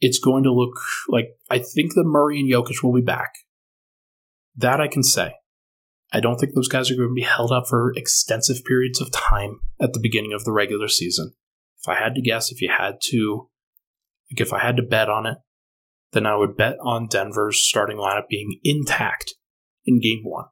it's 0.00 0.18
going 0.18 0.42
to 0.42 0.52
look 0.52 0.74
like 1.08 1.28
I 1.48 1.58
think 1.58 1.94
the 1.94 2.04
Murray 2.04 2.40
and 2.40 2.50
Jokic 2.50 2.82
will 2.82 2.92
be 2.92 3.00
back. 3.00 3.32
That 4.56 4.80
I 4.80 4.88
can 4.88 5.02
say. 5.02 5.34
I 6.12 6.20
don't 6.20 6.36
think 6.36 6.54
those 6.54 6.68
guys 6.68 6.90
are 6.90 6.96
going 6.96 7.08
to 7.08 7.14
be 7.14 7.22
held 7.22 7.52
up 7.52 7.66
for 7.66 7.92
extensive 7.96 8.64
periods 8.64 9.00
of 9.00 9.10
time 9.10 9.60
at 9.80 9.94
the 9.94 10.00
beginning 10.00 10.32
of 10.34 10.44
the 10.44 10.52
regular 10.52 10.88
season. 10.88 11.32
If 11.80 11.88
I 11.88 11.94
had 11.94 12.14
to 12.14 12.22
guess, 12.22 12.52
if 12.52 12.60
you 12.60 12.70
had 12.70 13.00
to, 13.04 13.48
like 14.30 14.40
if 14.40 14.52
I 14.52 14.60
had 14.60 14.76
to 14.76 14.82
bet 14.82 15.08
on 15.08 15.26
it, 15.26 15.38
then 16.12 16.26
I 16.26 16.36
would 16.36 16.56
bet 16.56 16.76
on 16.82 17.06
Denver's 17.06 17.62
starting 17.62 17.96
lineup 17.96 18.28
being 18.28 18.60
intact 18.62 19.34
in 19.86 20.00
game 20.00 20.20
one. 20.22 20.44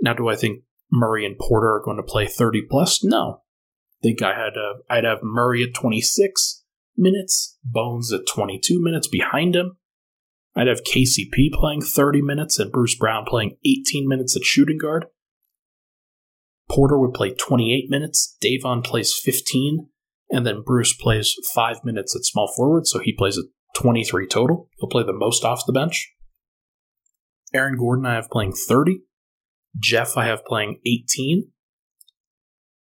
Now, 0.00 0.14
do 0.14 0.28
I 0.28 0.36
think 0.36 0.62
Murray 0.90 1.26
and 1.26 1.38
Porter 1.38 1.74
are 1.74 1.82
going 1.84 1.98
to 1.98 2.02
play 2.02 2.26
30 2.26 2.62
plus? 2.70 3.04
No. 3.04 3.42
I 3.42 4.02
think 4.02 4.22
I 4.22 4.34
had 4.34 4.54
a, 4.56 4.74
I'd 4.88 5.04
have 5.04 5.22
Murray 5.22 5.62
at 5.62 5.74
26 5.74 6.64
minutes, 6.96 7.58
Bones 7.62 8.12
at 8.12 8.26
22 8.26 8.82
minutes 8.82 9.08
behind 9.08 9.54
him. 9.54 9.76
I'd 10.56 10.68
have 10.68 10.84
KCP 10.84 11.52
playing 11.52 11.82
30 11.82 12.22
minutes 12.22 12.58
and 12.58 12.72
Bruce 12.72 12.96
Brown 12.96 13.24
playing 13.26 13.58
18 13.64 14.08
minutes 14.08 14.34
at 14.36 14.44
shooting 14.44 14.78
guard. 14.78 15.06
Porter 16.68 16.98
would 16.98 17.12
play 17.12 17.34
28 17.34 17.90
minutes, 17.90 18.36
Davon 18.40 18.82
plays 18.82 19.12
15, 19.12 19.88
and 20.30 20.46
then 20.46 20.62
Bruce 20.64 20.94
plays 20.94 21.34
5 21.54 21.84
minutes 21.84 22.16
at 22.16 22.24
small 22.24 22.50
forward, 22.56 22.86
so 22.86 22.98
he 22.98 23.12
plays 23.12 23.38
at 23.38 23.44
23 23.76 24.26
total. 24.26 24.68
He'll 24.78 24.88
play 24.88 25.04
the 25.04 25.12
most 25.12 25.44
off 25.44 25.66
the 25.66 25.72
bench. 25.72 26.12
Aaron 27.54 27.76
Gordon, 27.76 28.06
I 28.06 28.14
have 28.14 28.30
playing 28.30 28.52
30. 28.52 29.02
Jeff, 29.78 30.16
I 30.16 30.26
have 30.26 30.44
playing 30.44 30.80
18. 30.86 31.48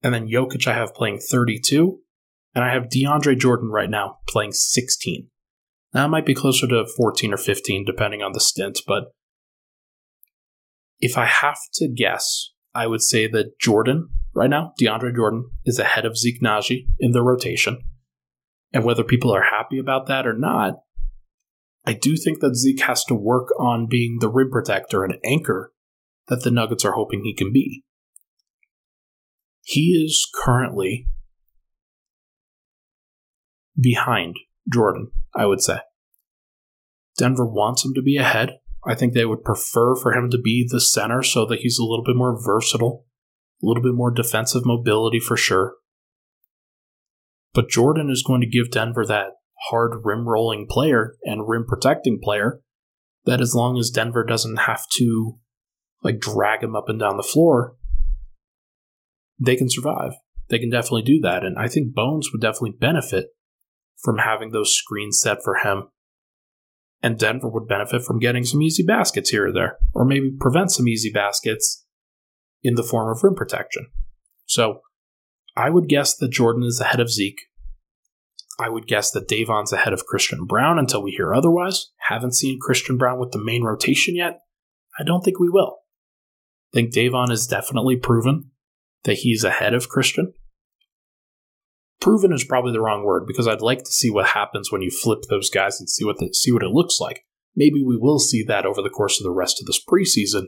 And 0.02 0.14
then 0.14 0.28
Jokic, 0.28 0.68
I 0.68 0.74
have 0.74 0.96
playing 0.96 1.20
32. 1.20 2.00
And 2.56 2.64
I 2.64 2.74
have 2.74 2.84
DeAndre 2.84 3.38
Jordan 3.38 3.70
right 3.70 3.90
now 3.90 4.20
playing 4.28 4.54
16. 4.54 5.30
That 5.98 6.12
might 6.12 6.28
be 6.28 6.36
closer 6.36 6.68
to 6.68 6.86
14 6.86 7.34
or 7.34 7.38
15, 7.38 7.84
depending 7.84 8.22
on 8.22 8.34
the 8.34 8.40
stint, 8.40 8.82
but 8.86 9.06
if 11.00 11.18
I 11.18 11.26
have 11.26 11.58
to 11.74 11.88
guess, 11.88 12.52
I 12.76 12.86
would 12.86 13.02
say 13.02 13.28
that 13.30 13.60
Jordan, 13.60 14.10
right 14.36 14.48
now, 14.48 14.74
DeAndre 14.80 15.16
Jordan, 15.16 15.50
is 15.66 15.80
ahead 15.80 16.06
of 16.06 16.16
Zeke 16.16 16.40
Nnaji 16.40 16.86
in 17.00 17.14
the 17.14 17.24
rotation. 17.24 17.80
And 18.72 18.84
whether 18.84 19.04
people 19.04 19.34
are 19.34 19.42
happy 19.42 19.80
about 19.80 20.06
that 20.06 20.28
or 20.28 20.38
not, 20.38 20.76
I 21.84 21.94
do 21.94 22.16
think 22.16 22.42
that 22.42 22.56
Zeke 22.56 22.82
has 22.82 23.04
to 23.06 23.16
work 23.16 23.48
on 23.60 23.88
being 23.90 24.18
the 24.20 24.30
rim 24.30 24.52
protector 24.52 25.04
and 25.04 25.16
anchor 25.26 25.72
that 26.28 26.44
the 26.44 26.52
Nuggets 26.52 26.86
are 26.86 26.92
hoping 26.92 27.24
he 27.24 27.34
can 27.34 27.52
be. 27.52 27.84
He 29.64 30.00
is 30.06 30.30
currently 30.46 31.08
behind 33.82 34.36
Jordan, 34.72 35.10
I 35.36 35.48
would 35.48 35.62
say. 35.62 35.80
Denver 37.18 37.46
wants 37.46 37.84
him 37.84 37.94
to 37.96 38.02
be 38.02 38.18
ahead. 38.18 38.60
I 38.86 38.96
think 38.96 39.14
they 39.14 39.26
would 39.26 39.44
prefer 39.44 39.96
for 39.96 40.14
him 40.14 40.30
to 40.30 40.38
be 40.38 40.66
the 40.70 40.80
center 40.80 41.24
so 41.24 41.46
that 41.48 41.60
he's 41.60 41.80
a 41.80 41.84
little 41.84 42.06
bit 42.06 42.16
more 42.16 42.40
versatile, 42.42 43.06
a 43.62 43.66
little 43.66 43.84
bit 43.84 43.96
more 43.96 44.12
defensive 44.12 44.66
mobility 44.66 45.20
for 45.20 45.36
sure. 45.36 45.76
But 47.54 47.70
Jordan 47.70 48.10
is 48.10 48.24
going 48.26 48.42
to 48.42 48.48
give 48.48 48.72
Denver 48.72 49.06
that 49.06 49.32
hard 49.70 50.02
rim 50.04 50.28
rolling 50.28 50.68
player 50.70 51.16
and 51.24 51.50
rim 51.50 51.66
protecting 51.68 52.20
player 52.22 52.62
that 53.26 53.42
as 53.42 53.56
long 53.56 53.78
as 53.78 53.90
Denver 53.90 54.24
doesn't 54.24 54.58
have 54.58 54.84
to 54.98 55.40
like 56.04 56.20
drag 56.20 56.64
him 56.64 56.76
up 56.76 56.88
and 56.88 57.00
down 57.00 57.18
the 57.18 57.24
floor, 57.24 57.76
they 59.44 59.56
can 59.56 59.70
survive. 59.70 60.14
They 60.50 60.60
can 60.60 60.70
definitely 60.70 61.02
do 61.02 61.20
that. 61.22 61.44
And 61.44 61.58
I 61.58 61.68
think 61.68 61.94
Bones 61.94 62.30
would 62.32 62.42
definitely 62.42 62.78
benefit 62.80 63.28
from 64.02 64.20
having 64.20 64.52
those 64.52 64.74
screens 64.74 65.20
set 65.20 65.40
for 65.44 65.56
him. 65.56 65.90
And 67.02 67.20
Denver 67.20 67.48
would 67.48 67.68
benefit 67.68 68.04
from 68.04 68.20
getting 68.20 68.44
some 68.44 68.62
easy 68.62 68.84
baskets 68.84 69.30
here 69.30 69.48
or 69.48 69.54
there, 69.54 69.78
or 69.94 70.04
maybe 70.04 70.32
prevent 70.40 70.72
some 70.72 70.88
easy 70.88 71.12
baskets 71.12 71.86
in 72.64 72.76
the 72.76 72.84
form 72.84 73.16
of 73.16 73.24
rim 73.24 73.36
protection. 73.36 73.88
So 74.46 74.82
I 75.56 75.70
would 75.70 75.88
guess 75.88 76.16
that 76.18 76.32
Jordan 76.32 76.64
is 76.64 76.80
ahead 76.80 77.00
of 77.00 77.12
Zeke. 77.12 77.42
I 78.60 78.70
would 78.70 78.88
guess 78.88 79.12
that 79.12 79.28
Davon's 79.28 79.72
ahead 79.72 79.94
of 79.94 80.06
Christian 80.06 80.46
Braun 80.46 80.80
until 80.80 81.04
we 81.04 81.12
hear 81.12 81.34
otherwise. 81.34 81.92
Haven't 82.08 82.36
seen 82.36 82.58
Christian 82.60 82.98
Braun 82.98 83.20
with 83.20 83.32
the 83.32 83.44
main 83.44 83.64
rotation 83.64 84.16
yet. 84.16 84.40
I 85.00 85.04
don't 85.04 85.22
think 85.22 85.40
we 85.40 85.50
will. 85.50 85.78
I 86.74 86.78
think 86.78 86.92
Davon 86.92 87.32
is 87.32 87.46
definitely 87.46 87.98
proven 87.98 88.52
that 89.04 89.20
he's 89.20 89.44
ahead 89.44 89.76
of 89.76 89.90
Christian 89.90 90.34
proven 92.00 92.32
is 92.32 92.44
probably 92.44 92.72
the 92.72 92.82
wrong 92.82 93.04
word 93.04 93.26
because 93.28 93.48
I'd 93.48 93.62
like 93.62 93.80
to 93.80 93.92
see 93.92 94.10
what 94.10 94.28
happens 94.28 94.72
when 94.72 94.82
you 94.82 94.92
flip 94.92 95.20
those 95.30 95.50
guys 95.50 95.80
and 95.80 95.90
see 95.90 96.06
what 96.06 96.18
the, 96.18 96.34
see 96.34 96.52
what 96.52 96.64
it 96.64 96.72
looks 96.72 97.00
like. 97.00 97.24
Maybe 97.56 97.84
we 97.84 97.98
will 97.98 98.20
see 98.20 98.44
that 98.44 98.66
over 98.66 98.82
the 98.82 98.90
course 98.90 99.20
of 99.20 99.24
the 99.24 99.32
rest 99.32 99.60
of 99.60 99.66
this 99.66 99.84
preseason, 99.84 100.48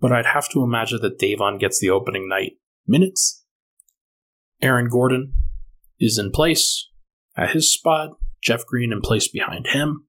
but 0.00 0.12
I'd 0.12 0.26
have 0.26 0.48
to 0.50 0.62
imagine 0.62 1.00
that 1.02 1.18
Davon 1.18 1.58
gets 1.58 1.78
the 1.78 1.90
opening 1.90 2.28
night 2.28 2.52
minutes. 2.86 3.44
Aaron 4.62 4.88
Gordon 4.88 5.34
is 6.00 6.18
in 6.18 6.30
place 6.30 6.88
at 7.36 7.50
his 7.50 7.72
spot. 7.72 8.10
Jeff 8.42 8.66
Green 8.66 8.92
in 8.92 9.00
place 9.00 9.28
behind 9.28 9.68
him. 9.68 10.06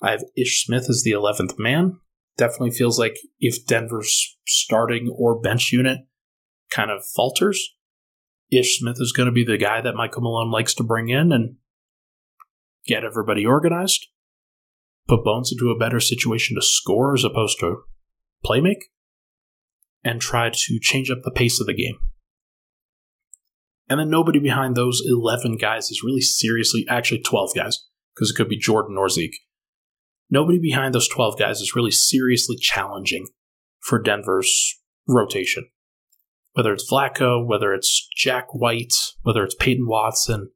I 0.00 0.12
have 0.12 0.24
Ish 0.36 0.64
Smith 0.64 0.86
as 0.88 1.02
the 1.04 1.10
11th 1.10 1.58
man. 1.58 1.98
Definitely 2.36 2.70
feels 2.70 2.98
like 2.98 3.16
if 3.40 3.66
Denver's 3.66 4.36
starting 4.46 5.08
or 5.08 5.40
bench 5.40 5.72
unit 5.72 5.98
kind 6.70 6.90
of 6.90 7.04
falters, 7.16 7.74
Ish 8.50 8.78
Smith 8.78 8.96
is 8.98 9.12
going 9.12 9.26
to 9.26 9.32
be 9.32 9.44
the 9.44 9.58
guy 9.58 9.80
that 9.80 9.94
Michael 9.94 10.22
Malone 10.22 10.50
likes 10.50 10.74
to 10.74 10.82
bring 10.82 11.08
in 11.08 11.32
and 11.32 11.56
get 12.86 13.04
everybody 13.04 13.44
organized, 13.44 14.06
put 15.06 15.24
Bones 15.24 15.52
into 15.52 15.70
a 15.70 15.78
better 15.78 16.00
situation 16.00 16.56
to 16.56 16.62
score 16.62 17.14
as 17.14 17.24
opposed 17.24 17.60
to 17.60 17.82
play 18.42 18.60
make, 18.60 18.90
and 20.02 20.20
try 20.20 20.48
to 20.50 20.78
change 20.80 21.10
up 21.10 21.18
the 21.22 21.30
pace 21.30 21.60
of 21.60 21.66
the 21.66 21.74
game. 21.74 21.98
And 23.88 24.00
then 24.00 24.10
nobody 24.10 24.38
behind 24.38 24.76
those 24.76 25.02
11 25.06 25.56
guys 25.56 25.90
is 25.90 26.02
really 26.04 26.20
seriously, 26.20 26.86
actually 26.88 27.22
12 27.22 27.50
guys, 27.54 27.86
because 28.14 28.30
it 28.30 28.36
could 28.36 28.48
be 28.48 28.58
Jordan 28.58 28.96
or 28.98 29.08
Zeke. 29.08 29.36
Nobody 30.30 30.58
behind 30.58 30.94
those 30.94 31.08
12 31.08 31.38
guys 31.38 31.60
is 31.60 31.74
really 31.74 31.90
seriously 31.90 32.56
challenging 32.56 33.26
for 33.80 34.00
Denver's 34.00 34.78
rotation 35.06 35.64
whether 36.58 36.72
it's 36.72 36.90
Vlatko, 36.90 37.46
whether 37.46 37.72
it's 37.72 38.08
Jack 38.16 38.52
White, 38.52 38.92
whether 39.22 39.44
it's 39.44 39.54
Peyton 39.54 39.86
Watson, 39.86 40.50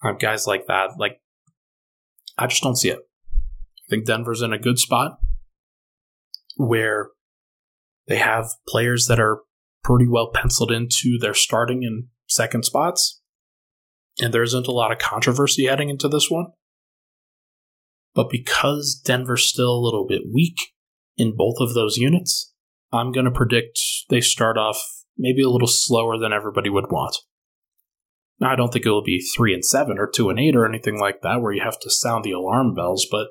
uh, 0.00 0.12
guys 0.12 0.46
like 0.46 0.68
that. 0.68 0.90
Like, 0.96 1.20
I 2.38 2.46
just 2.46 2.62
don't 2.62 2.76
see 2.76 2.90
it. 2.90 3.00
I 3.00 3.90
think 3.90 4.06
Denver's 4.06 4.42
in 4.42 4.52
a 4.52 4.60
good 4.60 4.78
spot 4.78 5.18
where 6.56 7.08
they 8.06 8.18
have 8.18 8.50
players 8.68 9.06
that 9.06 9.18
are 9.18 9.40
pretty 9.82 10.06
well 10.06 10.30
penciled 10.32 10.70
into 10.70 11.18
their 11.20 11.34
starting 11.34 11.82
and 11.82 12.04
second 12.28 12.64
spots. 12.64 13.20
And 14.20 14.32
there 14.32 14.44
isn't 14.44 14.68
a 14.68 14.72
lot 14.72 14.92
of 14.92 14.98
controversy 14.98 15.66
heading 15.66 15.88
into 15.88 16.08
this 16.08 16.30
one. 16.30 16.52
But 18.14 18.30
because 18.30 19.02
Denver's 19.04 19.48
still 19.48 19.74
a 19.74 19.82
little 19.82 20.06
bit 20.06 20.22
weak 20.32 20.58
in 21.16 21.34
both 21.34 21.56
of 21.58 21.74
those 21.74 21.96
units, 21.96 22.51
I'm 22.92 23.12
going 23.12 23.24
to 23.24 23.30
predict 23.30 23.80
they 24.10 24.20
start 24.20 24.58
off 24.58 24.80
maybe 25.16 25.42
a 25.42 25.48
little 25.48 25.68
slower 25.68 26.18
than 26.18 26.32
everybody 26.32 26.68
would 26.68 26.90
want. 26.90 27.16
Now, 28.40 28.50
I 28.50 28.56
don't 28.56 28.72
think 28.72 28.84
it 28.84 28.90
will 28.90 29.04
be 29.04 29.24
3 29.36 29.54
and 29.54 29.64
7 29.64 29.98
or 29.98 30.08
2 30.08 30.30
and 30.30 30.38
8 30.38 30.56
or 30.56 30.66
anything 30.66 30.98
like 30.98 31.22
that 31.22 31.40
where 31.40 31.52
you 31.52 31.62
have 31.62 31.78
to 31.80 31.90
sound 31.90 32.24
the 32.24 32.32
alarm 32.32 32.74
bells, 32.74 33.06
but 33.10 33.28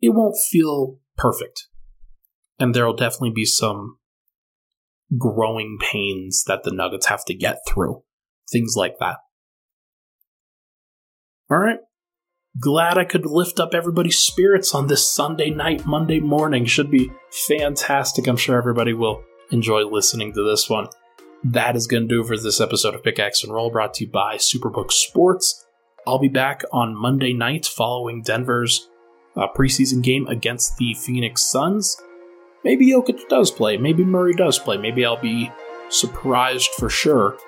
it 0.00 0.10
won't 0.10 0.36
feel 0.50 0.98
perfect. 1.16 1.66
And 2.58 2.74
there'll 2.74 2.94
definitely 2.94 3.32
be 3.34 3.44
some 3.44 3.98
growing 5.18 5.78
pains 5.80 6.44
that 6.46 6.62
the 6.62 6.70
Nuggets 6.70 7.06
have 7.06 7.24
to 7.26 7.34
get 7.34 7.58
through. 7.68 8.02
Things 8.50 8.74
like 8.76 8.98
that. 9.00 9.16
All 11.50 11.58
right. 11.58 11.78
Glad 12.60 12.98
I 12.98 13.04
could 13.04 13.24
lift 13.24 13.58
up 13.60 13.72
everybody's 13.72 14.20
spirits 14.20 14.74
on 14.74 14.86
this 14.86 15.10
Sunday 15.10 15.48
night, 15.48 15.86
Monday 15.86 16.20
morning. 16.20 16.66
Should 16.66 16.90
be 16.90 17.10
fantastic. 17.30 18.26
I'm 18.26 18.36
sure 18.36 18.58
everybody 18.58 18.92
will 18.92 19.24
enjoy 19.50 19.84
listening 19.84 20.34
to 20.34 20.42
this 20.42 20.68
one. 20.68 20.88
That 21.44 21.76
is 21.76 21.86
going 21.86 22.08
to 22.08 22.14
do 22.14 22.22
for 22.22 22.36
this 22.36 22.60
episode 22.60 22.94
of 22.94 23.02
Pickaxe 23.02 23.42
and 23.42 23.52
Roll, 23.54 23.70
brought 23.70 23.94
to 23.94 24.04
you 24.04 24.10
by 24.10 24.36
Superbook 24.36 24.92
Sports. 24.92 25.66
I'll 26.06 26.18
be 26.18 26.28
back 26.28 26.62
on 26.72 26.94
Monday 26.94 27.32
night 27.32 27.64
following 27.64 28.22
Denver's 28.22 28.88
uh, 29.34 29.48
preseason 29.56 30.02
game 30.02 30.26
against 30.26 30.76
the 30.76 30.92
Phoenix 30.92 31.42
Suns. 31.42 31.96
Maybe 32.64 32.86
Jokic 32.86 33.28
does 33.28 33.50
play. 33.50 33.78
Maybe 33.78 34.04
Murray 34.04 34.34
does 34.34 34.58
play. 34.58 34.76
Maybe 34.76 35.06
I'll 35.06 35.20
be 35.20 35.50
surprised 35.88 36.70
for 36.78 36.90
sure. 36.90 37.38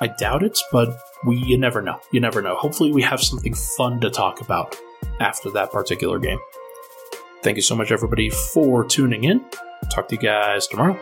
I 0.00 0.06
doubt 0.06 0.44
it, 0.44 0.58
but 0.70 0.98
we 1.24 1.36
you 1.36 1.58
never 1.58 1.82
know. 1.82 2.00
You 2.10 2.20
never 2.20 2.42
know. 2.42 2.56
Hopefully, 2.56 2.92
we 2.92 3.02
have 3.02 3.20
something 3.20 3.54
fun 3.54 4.00
to 4.00 4.10
talk 4.10 4.40
about 4.40 4.76
after 5.20 5.50
that 5.50 5.72
particular 5.72 6.18
game. 6.18 6.38
Thank 7.42 7.56
you 7.56 7.62
so 7.62 7.76
much, 7.76 7.92
everybody, 7.92 8.30
for 8.30 8.84
tuning 8.84 9.24
in. 9.24 9.44
Talk 9.90 10.08
to 10.08 10.16
you 10.16 10.20
guys 10.20 10.66
tomorrow. 10.66 10.98